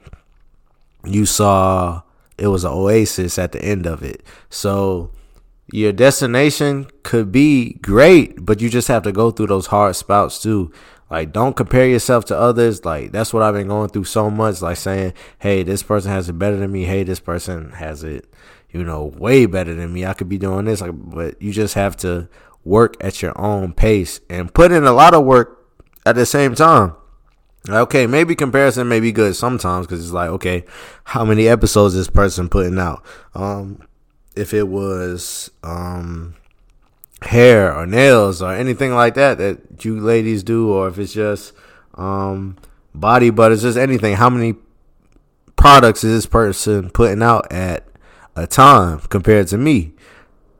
you 1.05 1.27
saw 1.27 2.03
it 2.39 2.47
was 2.47 2.63
an 2.63 2.71
oasis 2.71 3.37
at 3.37 3.51
the 3.51 3.63
end 3.63 3.85
of 3.85 4.05
it. 4.05 4.23
So 4.49 5.11
your 5.73 5.93
destination 5.93 6.87
could 7.03 7.33
be 7.33 7.75
great, 7.75 8.45
but 8.45 8.61
you 8.61 8.69
just 8.69 8.89
have 8.89 9.03
to 9.03 9.13
go 9.13 9.31
through 9.31 9.49
those 9.49 9.67
hard 9.67 9.97
spouts 9.97 10.41
too. 10.41 10.73
Like, 11.11 11.33
don't 11.33 11.57
compare 11.57 11.87
yourself 11.87 12.25
to 12.27 12.39
others. 12.39 12.85
Like, 12.85 13.13
that's 13.13 13.33
what 13.33 13.43
I've 13.43 13.55
been 13.55 13.69
going 13.69 13.91
through 13.91 14.05
so 14.05 14.31
much. 14.31 14.61
Like, 14.61 14.77
saying, 14.77 15.15
hey, 15.39 15.63
this 15.63 15.83
person 15.83 16.11
has 16.11 16.29
it 16.29 16.39
better 16.39 16.57
than 16.57 16.73
me. 16.73 16.85
Hey, 16.85 17.05
this 17.05 17.21
person 17.21 17.71
has 17.73 18.03
it, 18.03 18.33
you 18.71 18.83
know, 18.83 19.05
way 19.17 19.47
better 19.47 19.73
than 19.75 19.93
me. 19.93 20.05
I 20.05 20.15
could 20.15 20.29
be 20.29 20.39
doing 20.39 20.65
this. 20.65 20.81
Like, 20.81 20.93
but 20.95 21.41
you 21.41 21.53
just 21.53 21.75
have 21.75 21.97
to 21.99 22.29
work 22.65 22.97
at 23.01 23.23
your 23.23 23.41
own 23.41 23.73
pace 23.73 24.21
and 24.29 24.53
put 24.53 24.73
in 24.73 24.85
a 24.85 24.93
lot 24.93 25.15
of 25.15 25.25
work 25.25 25.65
at 26.05 26.17
the 26.17 26.27
same 26.27 26.55
time. 26.55 26.95
Okay, 27.69 28.07
maybe 28.07 28.35
comparison 28.35 28.89
may 28.89 29.01
be 29.01 29.13
good 29.13 29.35
sometimes 29.35 29.87
because 29.87 30.05
it's 30.05 30.13
like, 30.13 30.31
okay, 30.31 30.65
how 31.05 31.25
many 31.25 31.49
episodes 31.49 31.95
this 31.95 32.11
person 32.11 32.49
putting 32.49 32.79
out? 32.79 33.05
Um, 33.35 33.81
if 34.37 34.53
it 34.55 34.69
was 34.69 35.51
um, 35.65 36.37
hair 37.23 37.75
or 37.75 37.87
nails 37.87 38.43
or 38.43 38.53
anything 38.53 38.95
like 38.95 39.15
that 39.15 39.39
that 39.39 39.85
you 39.85 39.99
ladies 39.99 40.43
do, 40.43 40.71
or 40.71 40.89
if 40.89 40.99
it's 40.99 41.13
just 41.13 41.53
um, 41.95 42.57
body 42.95 43.31
butters, 43.31 43.63
just 43.63 43.79
anything. 43.79 44.15
How 44.15 44.31
many 44.31 44.55
products 45.57 46.05
is 46.05 46.15
this 46.15 46.27
person 46.27 46.91
putting 46.91 47.23
out 47.23 47.51
at 47.51 47.87
a 48.37 48.47
time 48.47 49.01
compared 49.01 49.49
to 49.49 49.59
me? 49.59 49.95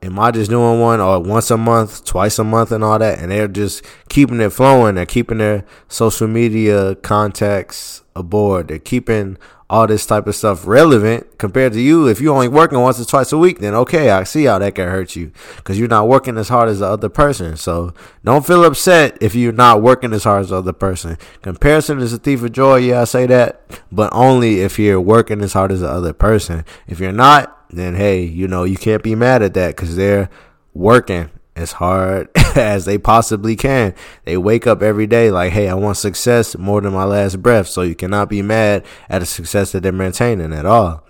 Am 0.01 0.19
I 0.19 0.31
just 0.31 0.51
doing 0.51 0.79
one 0.79 0.99
or 0.99 1.19
once 1.19 1.49
a 1.49 1.57
month, 1.57 2.05
twice 2.05 2.37
a 2.37 2.43
month, 2.43 2.71
and 2.71 2.83
all 2.83 2.99
that? 2.99 3.19
And 3.19 3.31
they're 3.31 3.47
just 3.47 3.83
keeping 4.09 4.39
it 4.39 4.51
flowing. 4.51 4.95
They're 4.95 5.07
keeping 5.07 5.39
their 5.39 5.65
social 5.87 6.27
media 6.27 6.95
contacts 6.95 8.03
aboard. 8.15 8.67
They're 8.67 8.79
keeping 8.79 9.37
all 9.69 9.85
this 9.85 10.05
type 10.05 10.27
of 10.27 10.35
stuff 10.35 10.65
relevant 10.65 11.37
compared 11.37 11.73
to 11.73 11.81
you. 11.81 12.07
If 12.07 12.21
you're 12.21 12.33
only 12.33 12.47
working 12.47 12.79
once 12.79 12.99
or 12.99 13.05
twice 13.05 13.31
a 13.31 13.37
week, 13.37 13.59
then 13.59 13.73
okay, 13.75 14.09
I 14.09 14.23
see 14.23 14.45
how 14.45 14.59
that 14.59 14.75
can 14.75 14.87
hurt 14.87 15.15
you 15.15 15.31
because 15.57 15.77
you're 15.77 15.87
not 15.89 16.07
working 16.07 16.37
as 16.37 16.49
hard 16.49 16.69
as 16.69 16.79
the 16.79 16.87
other 16.87 17.09
person. 17.09 17.57
So 17.57 17.93
don't 18.23 18.45
feel 18.45 18.63
upset 18.63 19.17
if 19.21 19.35
you're 19.35 19.51
not 19.51 19.81
working 19.81 20.13
as 20.13 20.23
hard 20.23 20.43
as 20.43 20.49
the 20.49 20.57
other 20.57 20.73
person. 20.73 21.17
Comparison 21.41 21.99
is 21.99 22.13
a 22.13 22.17
thief 22.17 22.43
of 22.43 22.53
joy. 22.53 22.77
Yeah, 22.77 23.01
I 23.01 23.03
say 23.05 23.25
that, 23.27 23.81
but 23.91 24.09
only 24.13 24.61
if 24.61 24.79
you're 24.79 25.01
working 25.01 25.41
as 25.41 25.53
hard 25.53 25.71
as 25.71 25.81
the 25.81 25.89
other 25.89 26.13
person. 26.13 26.63
If 26.87 26.99
you're 26.99 27.11
not, 27.11 27.53
then 27.69 27.95
hey, 27.95 28.23
you 28.23 28.47
know, 28.47 28.63
you 28.63 28.77
can't 28.77 29.03
be 29.03 29.15
mad 29.15 29.41
at 29.41 29.53
that 29.55 29.75
because 29.75 29.97
they're 29.97 30.29
working 30.73 31.29
as 31.57 31.73
hard 31.73 32.29
as 32.55 32.85
they 32.85 32.97
possibly 32.97 33.55
can. 33.55 33.93
They 34.23 34.37
wake 34.37 34.67
up 34.67 34.81
every 34.81 35.07
day 35.07 35.31
like, 35.31 35.51
hey, 35.51 35.67
I 35.67 35.73
want 35.73 35.97
success 35.97 36.57
more 36.57 36.81
than 36.81 36.93
my 36.93 37.03
last 37.03 37.41
breath. 37.41 37.67
So 37.67 37.81
you 37.81 37.95
cannot 37.95 38.29
be 38.29 38.41
mad 38.41 38.85
at 39.09 39.19
the 39.19 39.25
success 39.25 39.71
that 39.71 39.81
they're 39.81 39.91
maintaining 39.91 40.53
at 40.53 40.65
all. 40.65 41.03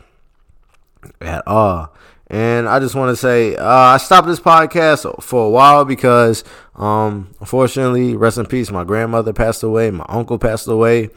At 1.22 1.46
all. 1.48 1.94
And 2.30 2.68
I 2.68 2.80
just 2.80 2.96
want 2.96 3.10
to 3.10 3.16
say, 3.16 3.56
uh, 3.56 3.66
I 3.66 3.98
stopped 3.98 4.28
this 4.28 4.40
podcast 4.40 5.24
for 5.24 5.46
a 5.46 5.50
while 5.50 5.86
because, 5.86 6.44
um, 6.76 7.34
unfortunately, 7.40 8.18
rest 8.18 8.38
in 8.38 8.46
peace, 8.46 8.70
my 8.70 8.84
grandmother 8.84 9.32
passed 9.32 9.64
away, 9.64 9.92
my 9.92 10.06
uncle 10.10 10.38
passed 10.38 10.68
away 10.68 11.10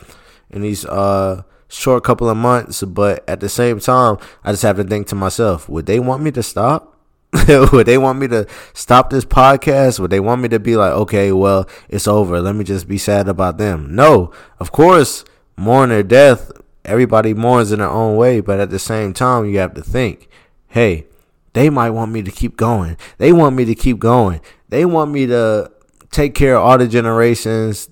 in 0.50 0.62
these 0.62 0.84
uh, 0.84 1.42
short 1.66 2.04
couple 2.04 2.28
of 2.28 2.36
months. 2.36 2.84
But 2.84 3.28
at 3.28 3.40
the 3.40 3.48
same 3.48 3.80
time, 3.80 4.18
I 4.44 4.52
just 4.52 4.62
have 4.62 4.76
to 4.76 4.84
think 4.84 5.08
to 5.08 5.16
myself, 5.16 5.68
would 5.68 5.86
they 5.86 5.98
want 5.98 6.22
me 6.22 6.30
to 6.30 6.44
stop? 6.44 6.99
Would 7.72 7.86
they 7.86 7.98
want 7.98 8.18
me 8.18 8.26
to 8.28 8.46
stop 8.74 9.10
this 9.10 9.24
podcast? 9.24 10.00
Would 10.00 10.10
they 10.10 10.20
want 10.20 10.42
me 10.42 10.48
to 10.48 10.58
be 10.58 10.76
like, 10.76 10.92
okay, 10.92 11.30
well, 11.30 11.68
it's 11.88 12.08
over. 12.08 12.40
Let 12.40 12.56
me 12.56 12.64
just 12.64 12.88
be 12.88 12.98
sad 12.98 13.28
about 13.28 13.56
them? 13.56 13.94
No, 13.94 14.32
of 14.58 14.72
course, 14.72 15.24
mourn 15.56 15.90
their 15.90 16.02
death. 16.02 16.50
Everybody 16.84 17.34
mourns 17.34 17.70
in 17.70 17.78
their 17.78 17.88
own 17.88 18.16
way, 18.16 18.40
but 18.40 18.58
at 18.58 18.70
the 18.70 18.78
same 18.78 19.12
time, 19.12 19.44
you 19.44 19.58
have 19.58 19.74
to 19.74 19.82
think, 19.82 20.28
hey, 20.68 21.06
they 21.52 21.70
might 21.70 21.90
want 21.90 22.10
me 22.10 22.22
to 22.22 22.30
keep 22.30 22.56
going. 22.56 22.96
They 23.18 23.32
want 23.32 23.54
me 23.54 23.64
to 23.64 23.74
keep 23.74 23.98
going. 23.98 24.40
They 24.68 24.84
want 24.84 25.12
me 25.12 25.26
to 25.26 25.70
take 26.10 26.34
care 26.34 26.56
of 26.56 26.64
all 26.64 26.78
the 26.78 26.88
generations 26.88 27.88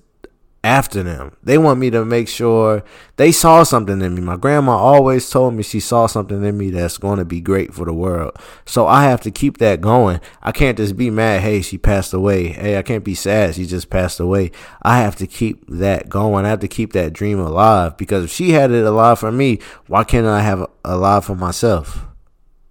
after 0.63 1.03
them. 1.03 1.35
They 1.41 1.57
want 1.57 1.79
me 1.79 1.89
to 1.91 2.03
make 2.03 2.27
sure 2.27 2.83
they 3.15 3.31
saw 3.31 3.63
something 3.63 4.01
in 4.01 4.15
me. 4.15 4.21
My 4.21 4.35
grandma 4.35 4.73
always 4.73 5.29
told 5.29 5.53
me 5.53 5.63
she 5.63 5.79
saw 5.79 6.07
something 6.07 6.43
in 6.43 6.57
me 6.57 6.69
that's 6.69 6.97
going 6.97 7.19
to 7.19 7.25
be 7.25 7.39
great 7.39 7.73
for 7.73 7.85
the 7.85 7.93
world. 7.93 8.35
So 8.65 8.85
I 8.85 9.03
have 9.03 9.21
to 9.21 9.31
keep 9.31 9.57
that 9.59 9.79
going. 9.79 10.19
I 10.41 10.51
can't 10.51 10.77
just 10.77 10.97
be 10.97 11.09
mad, 11.09 11.41
hey, 11.41 11.61
she 11.61 11.77
passed 11.77 12.13
away. 12.13 12.49
Hey, 12.49 12.77
I 12.77 12.81
can't 12.81 13.03
be 13.03 13.15
sad, 13.15 13.55
she 13.55 13.65
just 13.65 13.89
passed 13.89 14.19
away. 14.19 14.51
I 14.81 14.99
have 14.99 15.15
to 15.17 15.27
keep 15.27 15.65
that 15.69 16.09
going. 16.09 16.45
I 16.45 16.49
have 16.49 16.59
to 16.59 16.67
keep 16.67 16.93
that 16.93 17.13
dream 17.13 17.39
alive 17.39 17.95
because 17.95 18.25
if 18.25 18.31
she 18.31 18.51
had 18.51 18.71
it 18.71 18.85
alive 18.85 19.19
for 19.19 19.31
me, 19.31 19.59
why 19.87 20.03
can't 20.03 20.27
I 20.27 20.41
have 20.41 20.61
it 20.61 20.69
alive 20.83 21.25
for 21.25 21.35
myself? 21.35 22.05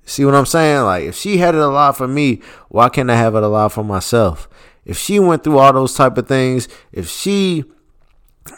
See 0.04 0.25
what 0.25 0.35
I'm 0.35 0.47
saying? 0.47 0.85
Like, 0.85 1.04
if 1.04 1.14
she 1.16 1.38
had 1.38 1.54
it 1.54 1.61
alive 1.61 1.97
for 1.97 2.09
me, 2.09 2.40
why 2.68 2.88
can't 2.88 3.11
I 3.11 3.16
have 3.16 3.35
it 3.35 3.42
alive 3.42 3.73
for 3.73 3.85
myself? 3.85 4.49
If 4.87 4.97
she 4.97 5.18
went 5.21 5.45
through 5.45 5.59
all 5.59 5.73
those 5.75 5.95
type 5.95 6.16
of 6.16 6.26
things, 6.26 6.66
if 6.92 7.11
she 7.11 7.64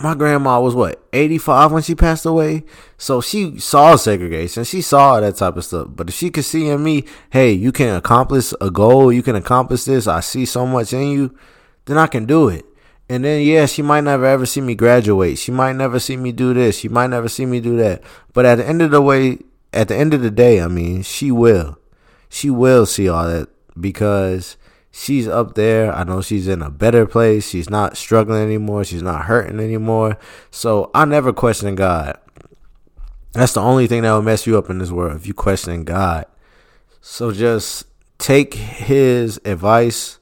my 0.00 0.14
grandma 0.14 0.60
was 0.60 0.74
what 0.74 1.02
85 1.12 1.72
when 1.72 1.82
she 1.82 1.94
passed 1.94 2.26
away? 2.26 2.64
So 2.98 3.20
she 3.20 3.58
saw 3.58 3.96
segregation. 3.96 4.64
She 4.64 4.82
saw 4.82 5.20
that 5.20 5.36
type 5.36 5.56
of 5.56 5.64
stuff. 5.64 5.88
But 5.90 6.08
if 6.08 6.14
she 6.14 6.30
could 6.30 6.44
see 6.44 6.68
in 6.68 6.82
me 6.82 7.04
hey 7.30 7.52
you 7.52 7.72
can 7.72 7.94
accomplish 7.94 8.52
a 8.60 8.70
goal 8.70 9.12
you 9.12 9.22
can 9.22 9.36
accomplish 9.36 9.84
this 9.84 10.06
i 10.06 10.20
see 10.20 10.44
so 10.44 10.66
much 10.66 10.92
in 10.92 11.08
you 11.08 11.38
then 11.86 11.98
i 11.98 12.06
can 12.06 12.26
do 12.26 12.48
it. 12.48 12.64
And 13.08 13.24
then 13.24 13.42
yeah 13.42 13.66
she 13.66 13.82
might 13.82 14.04
never 14.04 14.26
ever 14.26 14.46
see 14.46 14.60
me 14.60 14.74
graduate. 14.74 15.38
She 15.38 15.50
might 15.50 15.76
never 15.76 15.98
see 15.98 16.16
me 16.16 16.32
do 16.32 16.54
this. 16.54 16.78
She 16.78 16.88
might 16.88 17.08
never 17.08 17.28
see 17.28 17.46
me 17.46 17.60
do 17.60 17.76
that. 17.78 18.02
But 18.32 18.46
at 18.46 18.56
the 18.56 18.66
end 18.66 18.82
of 18.82 18.90
the 18.90 19.02
way 19.02 19.38
at 19.72 19.88
the 19.88 19.96
end 19.96 20.14
of 20.14 20.22
the 20.22 20.30
day 20.30 20.60
i 20.60 20.68
mean 20.68 21.02
she 21.02 21.30
will. 21.30 21.78
She 22.28 22.50
will 22.50 22.86
see 22.86 23.08
all 23.08 23.26
that 23.26 23.48
because 23.78 24.56
she's 24.90 25.28
up 25.28 25.54
there. 25.54 25.92
I 25.92 26.04
know 26.04 26.20
she's 26.20 26.48
in 26.48 26.62
a 26.62 26.70
better 26.70 27.06
place. 27.06 27.48
She's 27.48 27.70
not 27.70 27.96
struggling 27.96 28.42
anymore. 28.42 28.84
She's 28.84 29.02
not 29.02 29.24
hurting 29.24 29.60
anymore. 29.60 30.18
So 30.50 30.90
I 30.94 31.04
never 31.04 31.32
question 31.32 31.74
God. 31.74 32.18
That's 33.32 33.54
the 33.54 33.60
only 33.60 33.86
thing 33.86 34.02
that 34.02 34.12
will 34.12 34.22
mess 34.22 34.46
you 34.46 34.58
up 34.58 34.70
in 34.70 34.78
this 34.78 34.90
world 34.90 35.16
if 35.16 35.26
you 35.26 35.34
question 35.34 35.84
God. 35.84 36.26
So 37.00 37.32
just 37.32 37.86
take 38.18 38.54
his 38.54 39.40
advice 39.44 40.18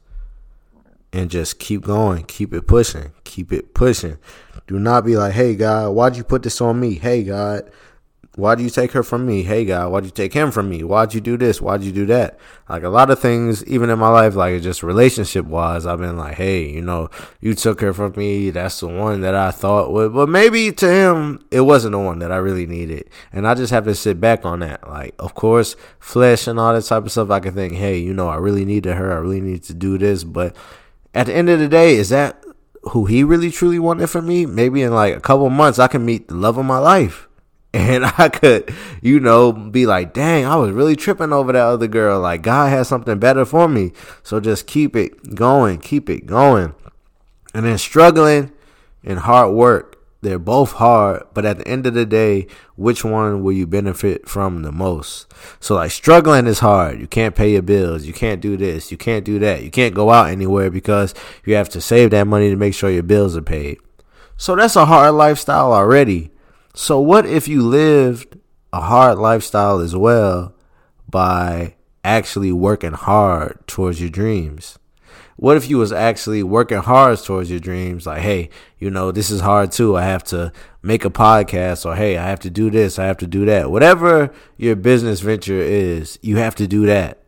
and 1.13 1.31
just 1.31 1.59
keep 1.59 1.83
going. 1.83 2.25
Keep 2.25 2.53
it 2.53 2.67
pushing. 2.67 3.13
Keep 3.25 3.53
it 3.53 3.75
pushing. 3.75 4.19
Do 4.67 4.79
not 4.79 5.07
be 5.07 5.17
like, 5.17 5.33
hey, 5.33 5.57
God, 5.57 5.91
why'd 5.91 6.17
you 6.17 6.25
put 6.25 6.43
this 6.43 6.61
on 6.61 6.79
me? 6.79 6.95
Hey, 6.95 7.25
God, 7.25 7.71
Why'd 8.39 8.61
you 8.61 8.71
take 8.71 8.93
her 8.93 9.03
from 9.03 9.27
me? 9.27 9.43
Hey, 9.43 9.65
God, 9.65 9.91
why'd 9.91 10.05
you 10.05 10.13
take 10.13 10.33
him 10.33 10.53
from 10.53 10.71
me? 10.71 10.85
Why'd 10.85 11.13
you 11.13 11.21
do 11.21 11.37
this? 11.37 11.61
Why'd 11.61 11.83
you 11.83 11.91
do 11.91 12.07
that? 12.07 12.39
Like 12.69 12.85
a 12.85 12.89
lot 12.89 13.11
of 13.11 13.19
things, 13.19 13.65
even 13.65 13.91
in 13.91 13.99
my 13.99 14.11
life, 14.11 14.37
like 14.37 14.63
just 14.63 14.85
relationship 14.85 15.45
wise, 15.45 15.87
I've 15.87 15.99
been 15.99 16.17
like, 16.17 16.37
hey, 16.37 16.71
you 16.71 16.81
know, 16.81 17.11
you 17.41 17.55
took 17.55 17.81
her 17.81 17.93
from 17.93 18.13
me. 18.17 18.51
That's 18.51 18.79
the 18.79 18.87
one 18.87 19.23
that 19.23 19.35
I 19.35 19.51
thought 19.51 19.91
would, 19.91 20.15
but 20.15 20.29
maybe 20.29 20.71
to 20.71 20.89
him, 20.89 21.45
it 21.51 21.63
wasn't 21.63 21.93
the 21.93 21.99
one 21.99 22.21
that 22.21 22.31
I 22.31 22.37
really 22.37 22.65
needed. 22.65 23.11
And 23.33 23.45
I 23.45 23.55
just 23.55 23.73
have 23.73 23.87
to 23.87 23.95
sit 23.97 24.21
back 24.21 24.47
on 24.47 24.61
that. 24.61 24.89
Like, 24.89 25.17
of 25.19 25.35
course, 25.35 25.75
flesh 25.99 26.47
and 26.47 26.61
all 26.61 26.73
that 26.73 26.85
type 26.85 27.07
of 27.07 27.11
stuff, 27.11 27.33
I 27.33 27.41
can 27.41 27.55
think, 27.55 27.73
hey, 27.73 27.99
you 27.99 28.15
know, 28.15 28.29
I 28.29 28.37
really 28.37 28.65
needed 28.65 28.95
her. 28.95 29.13
I 29.13 29.17
really 29.17 29.41
need 29.41 29.65
to 29.65 29.75
do 29.75 29.99
this. 29.99 30.23
But 30.23 30.55
at 31.13 31.27
the 31.27 31.35
end 31.35 31.51
of 31.51 31.59
the 31.59 31.67
day, 31.67 31.97
is 31.97 32.11
that 32.11 32.45
who 32.93 33.07
he 33.07 33.25
really 33.25 33.51
truly 33.51 33.81
wanted 33.81 34.07
from 34.07 34.29
me? 34.29 34.47
Maybe 34.47 34.83
in 34.83 34.95
like 34.95 35.17
a 35.17 35.21
couple 35.21 35.51
months, 35.51 35.81
I 35.81 35.89
can 35.89 36.05
meet 36.05 36.29
the 36.29 36.35
love 36.35 36.57
of 36.57 36.65
my 36.65 36.79
life 36.79 37.28
and 37.73 38.05
I 38.19 38.29
could, 38.29 38.75
you 39.03 39.21
know, 39.21 39.53
be 39.53 39.87
like, 39.87 40.15
dang, 40.15 40.45
I 40.45 40.57
was 40.57 40.71
really 40.71 40.97
tripping 40.97 41.33
over 41.33 41.53
that 41.53 41.65
other 41.65 41.89
girl. 41.89 42.21
Like, 42.21 42.43
God 42.43 42.71
has 42.71 42.89
something 42.89 43.19
better 43.19 43.45
for 43.45 43.69
me. 43.69 43.93
So 44.23 44.41
just 44.41 44.67
keep 44.67 44.97
it 44.97 45.35
going, 45.35 45.79
keep 45.79 46.09
it 46.09 46.27
going. 46.27 46.75
And 47.55 47.65
then 47.67 47.79
struggling 47.79 48.53
and 49.05 49.21
hard 49.21 49.55
work, 49.55 49.97
they're 50.21 50.39
both 50.39 50.73
hard, 50.73 51.23
but 51.33 51.45
at 51.45 51.59
the 51.59 51.69
end 51.69 51.87
of 51.87 51.95
the 51.95 52.05
day, 52.05 52.49
which 52.75 53.05
one 53.05 53.43
will 53.43 53.53
you 53.53 53.69
benefit 53.69 54.29
from 54.29 54.63
the 54.63 54.73
most? 54.73 55.33
So, 55.61 55.77
like, 55.77 55.93
struggling 55.93 56.49
is 56.49 56.59
hard. 56.59 57.01
You 57.01 57.07
can't 57.07 57.37
pay 57.37 57.53
your 57.53 57.63
bills. 57.63 58.05
You 58.05 58.13
can't 58.13 58.41
do 58.41 58.57
this. 58.57 58.91
You 58.91 58.97
can't 58.97 59.25
do 59.25 59.39
that. 59.39 59.63
You 59.63 59.71
can't 59.71 59.95
go 59.95 60.11
out 60.11 60.31
anywhere 60.31 60.71
because 60.71 61.15
you 61.45 61.55
have 61.55 61.69
to 61.69 61.81
save 61.81 62.11
that 62.11 62.27
money 62.27 62.51
to 62.51 62.57
make 62.57 62.75
sure 62.75 62.91
your 62.91 63.05
bills 63.05 63.37
are 63.37 63.43
paid. 63.43 63.79
So, 64.37 64.57
that's 64.57 64.75
a 64.75 64.87
hard 64.87 65.15
lifestyle 65.15 65.73
already. 65.73 66.33
So, 66.81 67.01
what 67.01 67.27
if 67.27 67.49
you 67.49 67.61
lived 67.63 68.39
a 68.73 68.81
hard 68.83 69.19
lifestyle 69.19 69.81
as 69.81 69.97
well 69.97 70.55
by 71.09 71.75
actually 72.05 72.53
working 72.53 72.93
hard 72.93 73.67
towards 73.67 74.01
your 74.01 74.11
dreams? 74.11 74.79
What 75.35 75.57
if 75.57 75.69
you 75.69 75.79
was 75.79 75.91
actually 75.91 76.45
working 76.45 76.79
hard 76.79 77.19
towards 77.19 77.51
your 77.51 77.59
dreams? 77.59 78.07
Like, 78.07 78.23
hey, 78.23 78.51
you 78.79 78.91
know, 78.91 79.11
this 79.11 79.29
is 79.29 79.41
hard 79.41 79.73
too. 79.73 79.97
I 79.97 80.05
have 80.05 80.23
to 80.25 80.53
make 80.81 81.05
a 81.05 81.11
podcast, 81.11 81.85
or 81.85 81.97
hey, 81.97 82.17
I 82.17 82.29
have 82.29 82.39
to 82.41 82.51
do 82.51 82.71
this, 82.71 82.97
I 82.97 83.07
have 83.07 83.19
to 83.19 83.27
do 83.27 83.45
that. 83.47 83.73
Whatever 83.73 84.33
your 84.57 84.77
business 84.77 85.19
venture 85.19 85.61
is, 85.61 86.17
you 86.23 86.37
have 86.37 86.55
to 86.55 86.69
do 86.69 86.87
that 86.87 87.25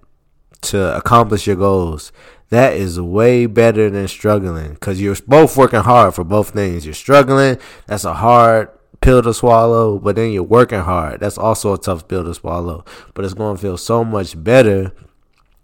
to 0.63 0.97
accomplish 0.97 1.49
your 1.49 1.57
goals. 1.57 2.13
That 2.51 2.75
is 2.75 3.01
way 3.01 3.47
better 3.47 3.91
than 3.91 4.07
struggling 4.07 4.75
because 4.75 5.01
you're 5.01 5.17
both 5.27 5.57
working 5.57 5.81
hard 5.81 6.15
for 6.15 6.23
both 6.23 6.51
things. 6.51 6.87
You're 6.87 6.95
struggling, 6.95 7.59
that's 7.89 8.05
a 8.05 8.15
hard 8.15 8.69
pill 9.01 9.23
to 9.23 9.35
swallow, 9.35 9.99
but 9.99 10.17
then 10.17 10.31
you're 10.31 10.43
working 10.43 10.81
hard. 10.81 11.21
That's 11.21 11.39
also 11.39 11.75
a 11.75 11.79
tough 11.79 12.09
pill 12.09 12.25
to 12.25 12.35
swallow. 12.35 12.85
But 13.15 13.25
it's 13.25 13.35
going 13.35 13.57
to 13.57 13.63
feel 13.63 13.77
so 13.77 14.05
much 14.05 14.43
better 14.43 14.93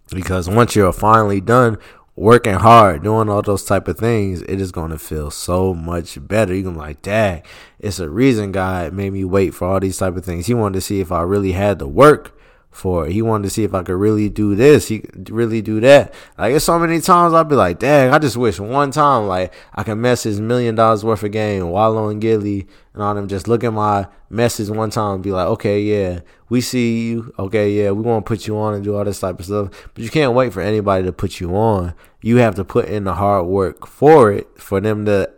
because 0.09 0.49
once 0.49 0.75
you're 0.75 0.93
finally 0.93 1.41
done 1.41 1.77
working 2.15 2.55
hard, 2.55 3.03
doing 3.03 3.29
all 3.29 3.41
those 3.41 3.63
type 3.63 3.87
of 3.87 3.97
things, 3.97 4.41
it 4.43 4.59
is 4.59 4.71
going 4.71 4.89
to 4.89 4.97
feel 4.97 5.29
so 5.29 5.73
much 5.73 6.17
better. 6.27 6.53
You're 6.53 6.63
going 6.63 6.75
to 6.75 6.81
be 6.81 6.87
like, 6.87 7.01
dang, 7.01 7.43
it's 7.79 7.99
a 7.99 8.09
reason 8.09 8.51
God 8.51 8.93
made 8.93 9.13
me 9.13 9.23
wait 9.23 9.53
for 9.53 9.67
all 9.67 9.79
these 9.79 9.97
type 9.97 10.17
of 10.17 10.25
things. 10.25 10.47
He 10.47 10.53
wanted 10.53 10.75
to 10.75 10.81
see 10.81 10.99
if 10.99 11.11
I 11.11 11.21
really 11.21 11.51
had 11.51 11.79
the 11.79 11.87
work 11.87 12.36
for 12.77 13.07
it. 13.07 13.11
He 13.11 13.21
wanted 13.21 13.43
to 13.45 13.49
see 13.49 13.63
if 13.63 13.73
I 13.73 13.83
could 13.83 13.95
really 13.95 14.29
do 14.29 14.55
this. 14.55 14.87
He 14.87 15.03
really 15.29 15.61
do 15.61 15.79
that. 15.81 16.13
Like 16.37 16.53
it's 16.53 16.65
so 16.65 16.77
many 16.79 17.01
times 17.01 17.33
I'd 17.33 17.49
be 17.49 17.55
like, 17.55 17.79
dang, 17.79 18.13
I 18.13 18.19
just 18.19 18.37
wish 18.37 18.59
one 18.59 18.91
time 18.91 19.27
like 19.27 19.53
I 19.73 19.83
could 19.83 19.97
message 19.97 20.39
million 20.39 20.75
dollars 20.75 21.03
worth 21.03 21.23
of 21.23 21.31
game, 21.31 21.69
Wallo 21.69 22.09
and 22.09 22.21
Gillie 22.21 22.67
and 22.97 23.03
all 23.03 23.13
them 23.13 23.27
just 23.27 23.47
look 23.47 23.63
at 23.63 23.73
my 23.73 24.07
message 24.27 24.69
one 24.69 24.89
time 24.89 25.15
and 25.15 25.23
be 25.23 25.31
like, 25.31 25.45
okay, 25.45 25.79
yeah, 25.81 26.21
we 26.49 26.61
see 26.61 27.09
you. 27.09 27.31
Okay, 27.37 27.71
yeah, 27.71 27.91
we 27.91 28.01
want 28.01 28.25
to 28.25 28.27
put 28.27 28.47
you 28.47 28.57
on 28.57 28.73
and 28.73 28.83
do 28.83 28.95
all 28.95 29.05
this 29.05 29.19
type 29.19 29.39
of 29.39 29.45
stuff. 29.45 29.89
But 29.93 30.03
you 30.03 30.09
can't 30.09 30.33
wait 30.33 30.51
for 30.51 30.61
anybody 30.61 31.03
to 31.05 31.11
put 31.11 31.39
you 31.39 31.55
on. 31.55 31.93
You 32.21 32.37
have 32.37 32.55
to 32.55 32.65
put 32.65 32.85
in 32.85 33.03
the 33.03 33.13
hard 33.13 33.45
work 33.45 33.85
for 33.85 34.31
it 34.31 34.47
for 34.57 34.81
them 34.81 35.05
to 35.05 35.29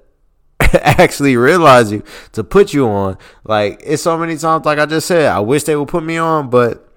actually 0.60 1.36
realize 1.36 1.92
you 1.92 2.02
to 2.32 2.46
put 2.46 2.74
you 2.74 2.88
on. 2.88 3.18
Like 3.44 3.82
it's 3.86 4.04
so 4.04 4.18
many 4.18 4.38
times, 4.38 4.66
like 4.66 4.80
I 4.80 4.86
just 4.86 5.08
said, 5.08 5.26
I 5.26 5.42
wish 5.42 5.64
they 5.64 5.76
would 5.76 5.90
put 5.90 6.04
me 6.04 6.18
on, 6.18 6.50
but 6.50 6.89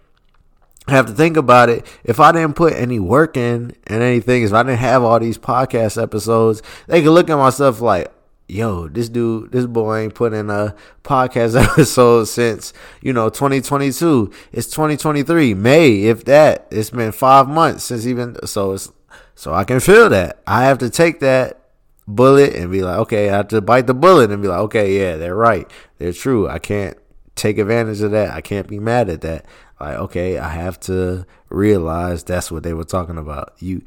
I 0.88 0.92
have 0.92 1.06
to 1.06 1.12
think 1.12 1.36
about 1.36 1.68
it. 1.68 1.86
If 2.02 2.18
I 2.18 2.32
didn't 2.32 2.56
put 2.56 2.72
any 2.72 2.98
work 2.98 3.36
in 3.36 3.74
and 3.86 4.02
anything, 4.02 4.42
if 4.42 4.52
I 4.52 4.62
didn't 4.64 4.80
have 4.80 5.02
all 5.02 5.20
these 5.20 5.38
podcast 5.38 6.02
episodes, 6.02 6.60
they 6.88 7.02
could 7.02 7.12
look 7.12 7.30
at 7.30 7.36
myself 7.36 7.80
like, 7.80 8.12
yo, 8.48 8.88
this 8.88 9.08
dude, 9.08 9.52
this 9.52 9.66
boy 9.66 9.98
ain't 9.98 10.14
put 10.14 10.32
in 10.32 10.50
a 10.50 10.74
podcast 11.04 11.60
episode 11.70 12.24
since, 12.24 12.72
you 13.00 13.12
know, 13.12 13.28
2022. 13.28 14.32
It's 14.50 14.66
2023, 14.68 15.54
May, 15.54 16.02
if 16.02 16.24
that. 16.24 16.66
It's 16.70 16.90
been 16.90 17.12
five 17.12 17.48
months 17.48 17.84
since 17.84 18.06
even, 18.06 18.36
so 18.46 18.72
it's, 18.72 18.90
so 19.36 19.54
I 19.54 19.64
can 19.64 19.78
feel 19.78 20.08
that. 20.08 20.42
I 20.46 20.64
have 20.64 20.78
to 20.78 20.90
take 20.90 21.20
that 21.20 21.60
bullet 22.08 22.54
and 22.54 22.70
be 22.70 22.82
like, 22.82 22.98
okay, 22.98 23.30
I 23.30 23.36
have 23.36 23.48
to 23.48 23.60
bite 23.60 23.86
the 23.86 23.94
bullet 23.94 24.30
and 24.30 24.42
be 24.42 24.48
like, 24.48 24.60
okay, 24.60 24.98
yeah, 24.98 25.16
they're 25.16 25.36
right. 25.36 25.70
They're 25.98 26.12
true. 26.12 26.48
I 26.48 26.58
can't 26.58 26.96
take 27.34 27.58
advantage 27.58 28.00
of 28.00 28.10
that. 28.10 28.34
I 28.34 28.40
can't 28.40 28.68
be 28.68 28.78
mad 28.78 29.08
at 29.08 29.20
that. 29.22 29.46
Like, 29.82 29.98
okay, 29.98 30.38
I 30.38 30.48
have 30.48 30.80
to 30.80 31.26
realize 31.50 32.24
that's 32.24 32.50
what 32.50 32.62
they 32.62 32.72
were 32.72 32.84
talking 32.84 33.18
about. 33.18 33.54
You, 33.58 33.82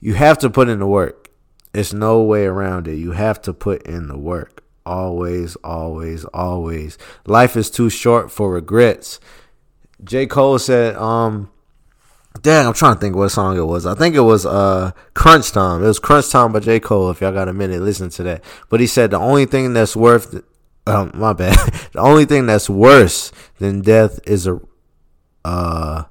you 0.00 0.14
have 0.14 0.38
to 0.38 0.50
put 0.50 0.68
in 0.68 0.78
the 0.78 0.86
work 0.86 1.26
it's 1.76 1.92
no 1.92 2.22
way 2.22 2.46
around 2.46 2.88
it. 2.88 2.94
You 2.94 3.12
have 3.12 3.42
to 3.42 3.52
put 3.52 3.82
in 3.82 4.08
the 4.08 4.16
work. 4.16 4.64
Always, 4.86 5.56
always, 5.56 6.24
always. 6.26 6.96
Life 7.26 7.54
is 7.54 7.68
too 7.70 7.90
short 7.90 8.32
for 8.32 8.50
regrets. 8.52 9.20
J. 10.02 10.26
Cole 10.26 10.58
said, 10.58 10.96
um, 10.96 11.50
Dang, 12.40 12.66
I'm 12.66 12.72
trying 12.72 12.94
to 12.94 13.00
think 13.00 13.14
what 13.14 13.28
song 13.28 13.58
it 13.58 13.66
was. 13.66 13.84
I 13.84 13.94
think 13.94 14.14
it 14.14 14.20
was 14.20 14.46
uh 14.46 14.92
Crunch 15.14 15.52
Time. 15.52 15.82
It 15.82 15.86
was 15.86 15.98
Crunch 15.98 16.30
Time 16.30 16.52
by 16.52 16.60
J. 16.60 16.80
Cole. 16.80 17.10
If 17.10 17.20
y'all 17.20 17.32
got 17.32 17.48
a 17.48 17.52
minute, 17.52 17.80
listen 17.82 18.08
to 18.10 18.22
that. 18.24 18.44
But 18.68 18.80
he 18.80 18.86
said 18.86 19.10
the 19.10 19.18
only 19.18 19.46
thing 19.46 19.72
that's 19.72 19.96
worth 19.96 20.42
um, 20.86 21.12
my 21.14 21.32
bad. 21.32 21.56
the 21.92 22.00
only 22.00 22.24
thing 22.24 22.46
that's 22.46 22.70
worse 22.70 23.32
than 23.58 23.82
death 23.82 24.20
is 24.26 24.46
a 24.46 24.60
uh 25.46 26.04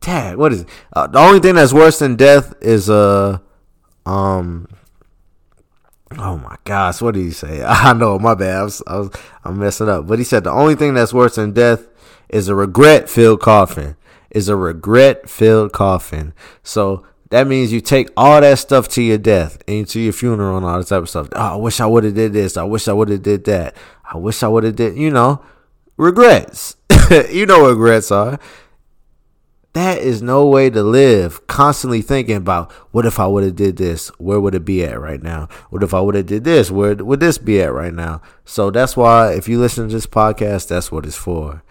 tag. 0.00 0.36
What 0.36 0.52
is 0.52 0.62
it? 0.62 0.68
Uh, 0.92 1.06
the 1.06 1.18
only 1.18 1.40
thing 1.40 1.54
that's 1.54 1.72
worse 1.72 1.98
than 1.98 2.16
death 2.16 2.54
is 2.60 2.88
a 2.88 3.42
um 4.06 4.68
Oh 6.18 6.36
my 6.36 6.56
gosh, 6.64 7.00
what 7.00 7.14
did 7.14 7.22
he 7.22 7.30
say? 7.30 7.62
I 7.66 7.92
know, 7.92 8.18
my 8.18 8.34
bad. 8.34 8.56
I 8.56 8.62
was, 8.64 8.82
I 8.86 8.98
was, 8.98 9.10
I'm 9.44 9.58
messing 9.58 9.88
up. 9.88 10.06
But 10.06 10.18
he 10.18 10.24
said 10.24 10.44
the 10.44 10.50
only 10.50 10.74
thing 10.74 10.94
that's 10.94 11.14
worse 11.14 11.36
than 11.36 11.52
death 11.52 11.88
is 12.28 12.48
a 12.48 12.54
regret 12.54 13.08
filled 13.08 13.40
coffin. 13.40 13.96
Is 14.30 14.48
a 14.48 14.56
regret 14.56 15.28
filled 15.28 15.72
coffin. 15.72 16.32
So 16.62 17.06
that 17.30 17.46
means 17.46 17.72
you 17.72 17.80
take 17.82 18.08
all 18.16 18.40
that 18.40 18.58
stuff 18.58 18.88
to 18.88 19.02
your 19.02 19.18
death 19.18 19.62
and 19.68 19.86
to 19.88 20.00
your 20.00 20.12
funeral 20.12 20.56
and 20.56 20.64
all 20.64 20.78
this 20.78 20.88
type 20.88 21.02
of 21.02 21.08
stuff. 21.10 21.28
Oh, 21.32 21.54
I 21.54 21.56
wish 21.56 21.80
I 21.80 21.86
would 21.86 22.04
have 22.04 22.14
did 22.14 22.32
this. 22.32 22.56
I 22.56 22.62
wish 22.64 22.88
I 22.88 22.92
would 22.92 23.10
have 23.10 23.22
did 23.22 23.44
that. 23.44 23.76
I 24.04 24.16
wish 24.16 24.42
I 24.42 24.48
would 24.48 24.64
have 24.64 24.76
did, 24.76 24.96
you 24.96 25.10
know, 25.10 25.42
regrets. 25.96 26.76
you 27.30 27.46
know 27.46 27.62
what 27.62 27.70
regrets 27.70 28.10
are. 28.10 28.38
That 29.74 29.98
is 29.98 30.20
no 30.20 30.46
way 30.46 30.68
to 30.68 30.82
live. 30.82 31.46
Constantly 31.46 32.02
thinking 32.02 32.36
about 32.36 32.70
what 32.90 33.06
if 33.06 33.18
I 33.18 33.26
would 33.26 33.42
have 33.42 33.56
did 33.56 33.76
this? 33.76 34.08
Where 34.18 34.40
would 34.40 34.54
it 34.54 34.66
be 34.66 34.84
at 34.84 35.00
right 35.00 35.22
now? 35.22 35.48
What 35.70 35.82
if 35.82 35.94
I 35.94 36.00
would 36.00 36.14
have 36.14 36.26
did 36.26 36.44
this? 36.44 36.70
Where 36.70 36.94
would 36.94 37.20
this 37.20 37.38
be 37.38 37.60
at 37.62 37.72
right 37.72 37.94
now? 37.94 38.20
So 38.44 38.70
that's 38.70 38.96
why 38.96 39.32
if 39.32 39.48
you 39.48 39.58
listen 39.58 39.88
to 39.88 39.94
this 39.94 40.06
podcast, 40.06 40.68
that's 40.68 40.92
what 40.92 41.06
it's 41.06 41.16
for. 41.16 41.62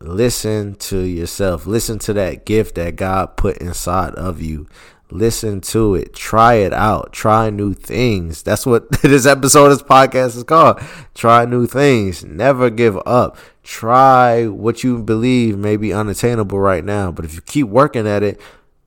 Listen 0.00 0.74
to 0.76 0.98
yourself. 0.98 1.66
Listen 1.66 1.98
to 2.00 2.12
that 2.14 2.46
gift 2.46 2.76
that 2.76 2.96
God 2.96 3.36
put 3.36 3.58
inside 3.58 4.14
of 4.14 4.40
you. 4.40 4.66
Listen 5.10 5.60
to 5.60 5.94
it. 5.94 6.14
Try 6.14 6.54
it 6.54 6.72
out. 6.72 7.12
Try 7.12 7.50
new 7.50 7.74
things. 7.74 8.42
That's 8.42 8.64
what 8.64 8.90
this 9.02 9.26
episode 9.26 9.70
of 9.70 9.78
this 9.78 9.86
podcast 9.86 10.36
is 10.36 10.44
called. 10.44 10.80
Try 11.14 11.44
new 11.44 11.66
things. 11.66 12.24
Never 12.24 12.70
give 12.70 12.98
up 13.04 13.36
try 13.64 14.46
what 14.46 14.84
you 14.84 15.02
believe 15.02 15.58
may 15.58 15.76
be 15.76 15.92
unattainable 15.92 16.60
right 16.60 16.84
now. 16.84 17.10
But 17.10 17.24
if 17.24 17.34
you 17.34 17.40
keep 17.40 17.66
working 17.66 18.06
at 18.06 18.22
it, 18.22 18.40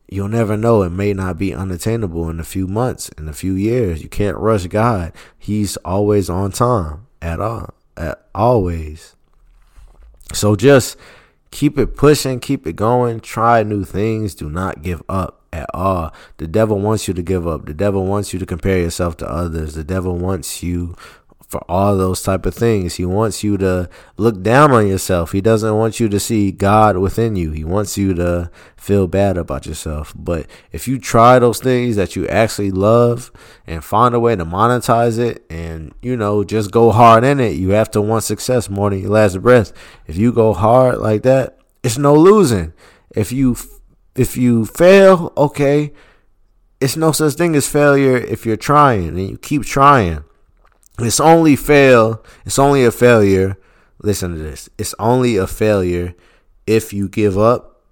you'll 0.08 0.30
never 0.30 0.56
know. 0.56 0.84
It 0.84 0.92
may 0.92 1.14
not 1.14 1.38
be 1.38 1.54
unattainable 1.54 2.30
in 2.30 2.40
a 2.40 2.46
few 2.46 2.68
months, 2.68 3.10
in 3.18 3.28
a 3.28 3.34
few 3.34 3.54
years. 3.54 4.02
You 4.02 4.10
can't 4.10 4.38
rush 4.38 4.68
God. 4.68 5.12
He's 5.38 5.76
always 5.78 6.30
on 6.30 6.52
time 6.52 7.08
at 7.22 7.42
all, 7.42 7.74
at 7.98 8.24
always. 8.34 9.16
So 10.34 10.56
just 10.56 10.98
keep 11.52 11.78
it 11.78 11.96
pushing, 11.96 12.40
keep 12.40 12.68
it 12.68 12.76
going, 12.76 13.20
try 13.20 13.64
new 13.64 13.84
things. 13.84 14.36
Do 14.36 14.50
not 14.50 14.82
give 14.82 15.02
up 15.10 15.46
at 15.52 15.70
all. 15.74 16.14
The 16.38 16.48
devil 16.48 16.80
wants 16.80 17.08
you 17.08 17.14
to 17.14 17.24
give 17.24 17.48
up. 17.48 17.66
The 17.66 17.74
devil 17.74 18.06
wants 18.06 18.34
you 18.34 18.40
to 18.40 18.46
compare 18.46 18.80
yourself 18.80 19.18
to 19.18 19.30
others. 19.30 19.74
The 19.74 19.84
devil 19.84 20.18
wants 20.18 20.62
you 20.62 20.96
for 21.48 21.64
all 21.72 21.96
those 21.98 22.22
type 22.22 22.46
of 22.46 22.54
things. 22.54 22.96
He 22.96 23.06
wants 23.06 23.42
you 23.42 23.58
to 23.58 23.90
look 24.18 24.44
down 24.44 24.72
on 24.72 24.86
yourself. 24.86 25.32
He 25.32 25.40
doesn't 25.40 25.76
want 25.76 26.00
you 26.00 26.10
to 26.10 26.20
see 26.20 26.52
God 26.52 26.98
within 26.98 27.38
you. 27.38 27.52
He 27.52 27.64
wants 27.64 27.98
you 27.98 28.14
to 28.16 28.52
feel 28.76 29.08
bad 29.08 29.38
about 29.38 29.66
yourself. 29.66 30.14
But 30.16 30.46
if 30.74 30.90
you 30.90 31.00
try 31.00 31.40
those 31.40 31.60
things 31.60 31.96
that 31.96 32.18
you 32.18 32.28
actually 32.28 32.72
love 32.72 33.32
and 33.66 33.84
find 33.84 34.14
a 34.14 34.20
way 34.20 34.36
to 34.36 34.46
monetize 34.46 35.18
it 35.18 35.46
and, 35.50 35.94
you 36.02 36.18
know, 36.18 36.44
just 36.44 36.72
go 36.72 36.92
hard 36.92 37.24
in 37.24 37.40
it, 37.40 37.56
you 37.56 37.70
have 37.70 37.92
to 37.92 38.02
want 38.02 38.26
success 38.26 38.70
more 38.70 38.90
than 38.90 39.00
your 39.00 39.12
last 39.12 39.42
breath. 39.42 39.72
If 40.06 40.18
you 40.18 40.34
go 40.34 40.54
hard 40.54 40.98
like 40.98 41.24
that, 41.24 41.60
it's 41.82 41.98
no 41.98 42.14
losing. 42.14 42.74
If 43.16 43.32
you 43.32 43.56
if 44.16 44.36
you 44.36 44.66
fail, 44.66 45.32
okay, 45.38 45.94
it's 46.82 46.98
no 46.98 47.12
such 47.12 47.36
thing 47.36 47.56
as 47.56 47.70
failure 47.70 48.18
if 48.18 48.46
you're 48.46 48.58
trying 48.58 49.10
and 49.10 49.30
you 49.30 49.38
keep 49.38 49.64
trying. 49.64 50.24
It's 51.00 51.20
only 51.20 51.56
fail. 51.56 52.24
It's 52.46 52.60
only 52.60 52.84
a 52.84 52.92
failure. 52.92 53.58
Listen 54.02 54.34
to 54.34 54.38
this. 54.40 54.70
It's 54.78 54.96
only 55.00 55.38
a 55.38 55.48
failure 55.48 56.16
if 56.66 56.94
you 56.94 57.08
give 57.08 57.38
up 57.38 57.84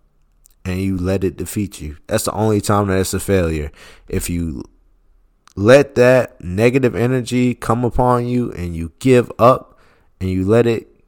and 0.63 0.79
you 0.79 0.97
let 0.97 1.23
it 1.23 1.37
defeat 1.37 1.81
you. 1.81 1.97
That's 2.07 2.25
the 2.25 2.33
only 2.33 2.61
time 2.61 2.87
that 2.87 2.99
it's 2.99 3.13
a 3.13 3.19
failure. 3.19 3.71
If 4.07 4.29
you 4.29 4.63
let 5.55 5.95
that 5.95 6.41
negative 6.43 6.95
energy 6.95 7.53
come 7.53 7.85
upon 7.85 8.27
you 8.27 8.51
and 8.53 8.75
you 8.75 8.91
give 8.99 9.31
up 9.39 9.79
and 10.19 10.29
you 10.29 10.45
let 10.45 10.67
it 10.67 11.03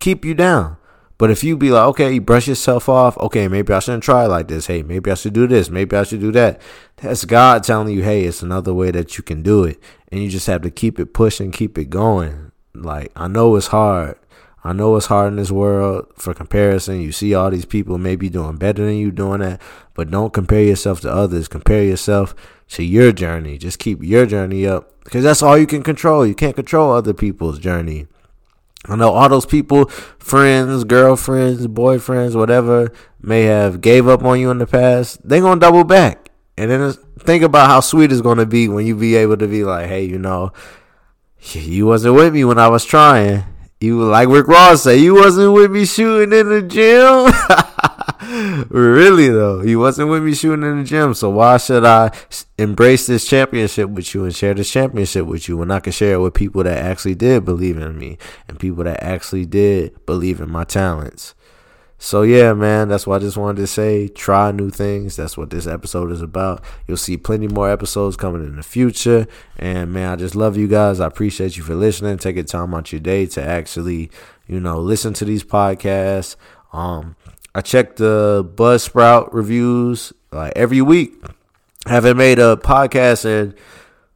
keep 0.00 0.24
you 0.24 0.34
down. 0.34 0.76
But 1.18 1.30
if 1.30 1.42
you 1.42 1.56
be 1.56 1.70
like, 1.70 1.84
okay, 1.88 2.12
you 2.12 2.20
brush 2.20 2.46
yourself 2.46 2.90
off, 2.90 3.16
okay, 3.16 3.48
maybe 3.48 3.72
I 3.72 3.78
shouldn't 3.78 4.02
try 4.02 4.26
like 4.26 4.48
this. 4.48 4.66
Hey, 4.66 4.82
maybe 4.82 5.10
I 5.10 5.14
should 5.14 5.32
do 5.32 5.46
this. 5.46 5.70
Maybe 5.70 5.96
I 5.96 6.02
should 6.02 6.20
do 6.20 6.30
that. 6.32 6.60
That's 6.96 7.24
God 7.24 7.64
telling 7.64 7.94
you, 7.94 8.02
hey, 8.02 8.24
it's 8.24 8.42
another 8.42 8.74
way 8.74 8.90
that 8.90 9.16
you 9.16 9.24
can 9.24 9.42
do 9.42 9.64
it. 9.64 9.80
And 10.10 10.22
you 10.22 10.28
just 10.28 10.46
have 10.46 10.62
to 10.62 10.70
keep 10.70 10.98
it 10.98 11.12
pushing, 11.12 11.50
keep 11.50 11.76
it 11.78 11.90
going. 11.90 12.52
Like, 12.74 13.12
I 13.16 13.28
know 13.28 13.56
it's 13.56 13.68
hard. 13.68 14.18
I 14.62 14.72
know 14.72 14.96
it's 14.96 15.06
hard 15.06 15.28
in 15.28 15.36
this 15.36 15.52
world 15.52 16.06
for 16.16 16.34
comparison. 16.34 17.00
You 17.00 17.12
see 17.12 17.34
all 17.34 17.50
these 17.50 17.64
people 17.64 17.98
maybe 17.98 18.28
doing 18.28 18.56
better 18.56 18.84
than 18.84 18.96
you 18.96 19.12
doing 19.12 19.40
that, 19.40 19.60
but 19.94 20.10
don't 20.10 20.32
compare 20.32 20.62
yourself 20.62 21.00
to 21.02 21.12
others. 21.12 21.46
Compare 21.46 21.84
yourself 21.84 22.34
to 22.70 22.82
your 22.82 23.12
journey. 23.12 23.58
Just 23.58 23.78
keep 23.78 24.02
your 24.02 24.26
journey 24.26 24.66
up 24.66 25.02
because 25.04 25.22
that's 25.22 25.40
all 25.40 25.56
you 25.56 25.68
can 25.68 25.84
control. 25.84 26.26
You 26.26 26.34
can't 26.34 26.56
control 26.56 26.92
other 26.92 27.14
people's 27.14 27.60
journey. 27.60 28.08
I 28.86 28.96
know 28.96 29.12
all 29.12 29.28
those 29.28 29.46
people, 29.46 29.86
friends, 30.18 30.84
girlfriends, 30.84 31.66
boyfriends, 31.68 32.34
whatever, 32.34 32.92
may 33.20 33.42
have 33.42 33.80
gave 33.80 34.08
up 34.08 34.24
on 34.24 34.40
you 34.40 34.50
in 34.50 34.58
the 34.58 34.66
past. 34.66 35.26
They 35.26 35.40
gonna 35.40 35.60
double 35.60 35.84
back, 35.84 36.25
and 36.56 36.70
then 36.70 36.92
think 37.20 37.42
about 37.42 37.68
how 37.68 37.80
sweet 37.80 38.12
it's 38.12 38.20
gonna 38.20 38.46
be 38.46 38.68
when 38.68 38.86
you 38.86 38.96
be 38.96 39.16
able 39.16 39.36
to 39.36 39.46
be 39.46 39.64
like, 39.64 39.88
hey, 39.88 40.04
you 40.04 40.18
know, 40.18 40.52
you 41.40 41.86
wasn't 41.86 42.14
with 42.14 42.32
me 42.32 42.44
when 42.44 42.58
I 42.58 42.68
was 42.68 42.84
trying. 42.84 43.44
You 43.80 44.02
like 44.04 44.28
Rick 44.28 44.48
Ross 44.48 44.84
say, 44.84 44.96
you 44.96 45.14
wasn't 45.14 45.52
with 45.52 45.70
me 45.70 45.84
shooting 45.84 46.38
in 46.38 46.48
the 46.48 46.62
gym. 46.62 47.30
really 48.70 49.28
though, 49.28 49.60
you 49.60 49.78
wasn't 49.78 50.08
with 50.08 50.22
me 50.22 50.34
shooting 50.34 50.64
in 50.64 50.78
the 50.78 50.84
gym. 50.84 51.12
So 51.12 51.28
why 51.28 51.58
should 51.58 51.84
I 51.84 52.10
embrace 52.56 53.06
this 53.06 53.26
championship 53.26 53.90
with 53.90 54.14
you 54.14 54.24
and 54.24 54.34
share 54.34 54.54
this 54.54 54.70
championship 54.70 55.26
with 55.26 55.46
you 55.48 55.58
when 55.58 55.70
I 55.70 55.80
can 55.80 55.92
share 55.92 56.14
it 56.14 56.20
with 56.20 56.32
people 56.32 56.64
that 56.64 56.78
actually 56.78 57.16
did 57.16 57.44
believe 57.44 57.76
in 57.76 57.98
me 57.98 58.16
and 58.48 58.58
people 58.58 58.84
that 58.84 59.02
actually 59.02 59.44
did 59.44 60.06
believe 60.06 60.40
in 60.40 60.50
my 60.50 60.64
talents? 60.64 61.34
So 61.98 62.22
yeah, 62.22 62.52
man, 62.52 62.88
that's 62.88 63.06
what 63.06 63.16
I 63.16 63.24
just 63.24 63.38
wanted 63.38 63.60
to 63.62 63.66
say. 63.66 64.08
Try 64.08 64.52
new 64.52 64.70
things. 64.70 65.16
That's 65.16 65.36
what 65.36 65.50
this 65.50 65.66
episode 65.66 66.12
is 66.12 66.20
about. 66.20 66.62
You'll 66.86 66.98
see 66.98 67.16
plenty 67.16 67.48
more 67.48 67.70
episodes 67.70 68.16
coming 68.16 68.44
in 68.44 68.56
the 68.56 68.62
future. 68.62 69.26
And 69.58 69.92
man, 69.92 70.12
I 70.12 70.16
just 70.16 70.34
love 70.34 70.56
you 70.56 70.68
guys. 70.68 71.00
I 71.00 71.06
appreciate 71.06 71.56
you 71.56 71.62
for 71.62 71.74
listening. 71.74 72.18
Take 72.18 72.36
a 72.36 72.42
time 72.42 72.74
out 72.74 72.92
your 72.92 73.00
day 73.00 73.26
to 73.26 73.42
actually, 73.42 74.10
you 74.46 74.60
know, 74.60 74.78
listen 74.78 75.14
to 75.14 75.24
these 75.24 75.42
podcasts. 75.42 76.36
Um, 76.72 77.16
I 77.54 77.62
check 77.62 77.96
the 77.96 78.44
Buzzsprout 78.54 79.30
reviews 79.32 80.12
like 80.30 80.52
every 80.54 80.82
week. 80.82 81.14
I 81.86 81.90
haven't 81.90 82.18
made 82.18 82.38
a 82.38 82.56
podcast 82.56 83.24
in 83.24 83.54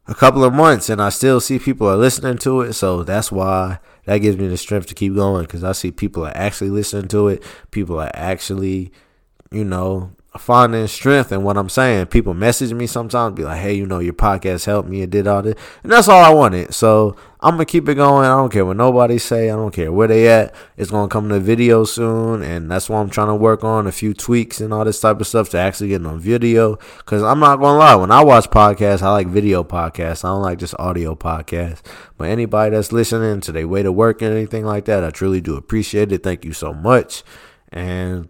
a 0.06 0.14
couple 0.14 0.44
of 0.44 0.52
months, 0.52 0.90
and 0.90 1.00
I 1.00 1.08
still 1.08 1.40
see 1.40 1.58
people 1.58 1.88
are 1.88 1.96
listening 1.96 2.36
to 2.38 2.60
it. 2.60 2.74
So 2.74 3.04
that's 3.04 3.32
why 3.32 3.78
that 4.10 4.18
gives 4.18 4.36
me 4.36 4.48
the 4.48 4.56
strength 4.56 4.88
to 4.88 4.94
keep 4.96 5.14
going 5.14 5.44
because 5.44 5.62
I 5.62 5.70
see 5.70 5.92
people 5.92 6.26
are 6.26 6.36
actually 6.36 6.70
listening 6.70 7.06
to 7.10 7.28
it. 7.28 7.44
People 7.70 8.00
are 8.00 8.10
actually, 8.12 8.90
you 9.52 9.64
know, 9.64 10.10
finding 10.38 10.86
strength 10.86 11.32
in 11.32 11.42
what 11.42 11.56
I'm 11.56 11.68
saying. 11.68 12.06
People 12.06 12.34
message 12.34 12.72
me 12.72 12.86
sometimes, 12.86 13.34
be 13.34 13.42
like, 13.42 13.60
"Hey, 13.60 13.74
you 13.74 13.84
know, 13.84 13.98
your 13.98 14.12
podcast 14.12 14.64
helped 14.64 14.88
me 14.88 15.02
and 15.02 15.10
did 15.10 15.26
all 15.26 15.42
this," 15.42 15.56
and 15.82 15.90
that's 15.90 16.08
all 16.08 16.22
I 16.22 16.30
wanted. 16.30 16.72
So 16.72 17.16
I'm 17.40 17.54
gonna 17.54 17.64
keep 17.64 17.88
it 17.88 17.96
going. 17.96 18.26
I 18.26 18.36
don't 18.36 18.52
care 18.52 18.64
what 18.64 18.76
nobody 18.76 19.18
say. 19.18 19.50
I 19.50 19.56
don't 19.56 19.72
care 19.72 19.90
where 19.90 20.06
they 20.06 20.28
at. 20.28 20.54
It's 20.76 20.90
gonna 20.90 21.08
come 21.08 21.28
to 21.30 21.40
video 21.40 21.82
soon, 21.84 22.42
and 22.42 22.70
that's 22.70 22.88
why 22.88 23.00
I'm 23.00 23.10
trying 23.10 23.26
to 23.26 23.34
work 23.34 23.64
on 23.64 23.88
a 23.88 23.92
few 23.92 24.14
tweaks 24.14 24.60
and 24.60 24.72
all 24.72 24.84
this 24.84 25.00
type 25.00 25.20
of 25.20 25.26
stuff 25.26 25.48
to 25.50 25.58
actually 25.58 25.88
get 25.88 26.06
on 26.06 26.20
video. 26.20 26.76
Cause 27.06 27.24
I'm 27.24 27.40
not 27.40 27.56
gonna 27.56 27.78
lie, 27.78 27.96
when 27.96 28.12
I 28.12 28.22
watch 28.22 28.50
podcasts, 28.50 29.02
I 29.02 29.10
like 29.10 29.26
video 29.26 29.64
podcasts. 29.64 30.24
I 30.24 30.28
don't 30.28 30.42
like 30.42 30.58
just 30.58 30.76
audio 30.78 31.16
podcasts. 31.16 31.80
But 32.16 32.28
anybody 32.28 32.76
that's 32.76 32.92
listening 32.92 33.40
to 33.40 33.52
their 33.52 33.66
way 33.66 33.82
to 33.82 33.90
work 33.90 34.22
and 34.22 34.32
anything 34.32 34.64
like 34.64 34.84
that, 34.84 35.02
I 35.02 35.10
truly 35.10 35.40
do 35.40 35.56
appreciate 35.56 36.12
it. 36.12 36.22
Thank 36.22 36.44
you 36.44 36.52
so 36.52 36.72
much, 36.72 37.24
and 37.72 38.28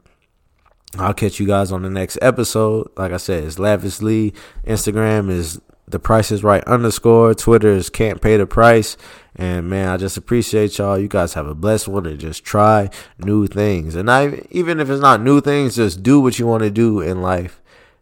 I'll 0.98 1.14
catch 1.14 1.38
you 1.38 1.46
guys 1.46 1.70
on 1.70 1.83
the 1.83 1.90
next 1.90 2.18
episode. 2.20 2.90
Like 2.96 3.12
I 3.12 3.16
said, 3.16 3.44
it's 3.44 3.59
Lavishly. 3.59 4.35
Instagram 4.66 5.31
is 5.31 5.61
the 5.87 5.98
price 5.98 6.31
is 6.31 6.42
right 6.42 6.64
underscore. 6.64 7.35
Twitter 7.35 7.70
is 7.70 7.90
can't 7.90 8.20
pay 8.20 8.37
the 8.37 8.46
price. 8.46 8.96
And 9.37 9.68
man, 9.68 9.88
I 9.88 9.96
just 9.96 10.16
appreciate 10.16 10.79
y'all. 10.79 10.98
You 10.98 11.09
guys 11.09 11.35
have 11.35 11.46
a 11.46 11.55
blessed 11.55 11.88
one 11.88 12.07
and 12.07 12.18
just 12.18 12.44
try 12.44 12.90
new 13.18 13.46
things. 13.46 13.94
And 13.94 14.11
I 14.11 14.42
even 14.50 14.81
if 14.81 14.90
it's 14.90 15.00
not 15.00 15.22
new 15.22 15.40
things, 15.40 15.76
just 15.76 16.03
do 16.03 16.20
what 16.20 16.38
you 16.38 16.46
want 16.46 16.62
to 16.62 16.70
do 16.70 17.00
in 17.00 17.22
life 17.22 17.61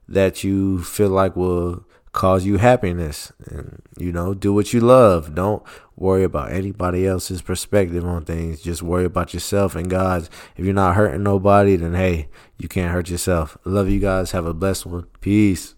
that 0.09 0.43
you 0.43 0.83
feel 0.83 1.11
like 1.11 1.37
will 1.37 1.85
cause 2.13 2.45
you 2.45 2.57
happiness. 2.57 3.33
And 3.47 3.83
you 3.99 4.13
know, 4.13 4.35
do 4.35 4.53
what 4.53 4.73
you 4.73 4.81
love. 4.81 5.35
Don't 5.35 5.63
worry 6.01 6.25
about 6.25 6.53
anybody 6.53 7.07
else's 7.07 7.43
perspective 7.43 8.05
on 8.05 8.25
things. 8.25 8.63
Just 8.63 8.83
worry 8.83 9.05
about 9.05 9.35
yourself 9.35 9.75
and 9.75 9.91
God's. 9.91 10.31
If 10.57 10.65
you're 10.65 10.75
not 10.75 10.95
hurting 10.95 11.23
nobody, 11.23 11.77
then 11.77 11.95
hey, 11.95 12.29
you 12.59 12.69
can't 12.69 12.93
hurt 12.93 13.11
yourself. 13.11 13.57
love 13.65 13.89
you 13.89 14.01
guys. 14.01 14.31
Have 14.31 14.47
a 14.47 14.55
blessed 14.55 14.87
one. 14.87 15.07
Peace. 15.21 15.75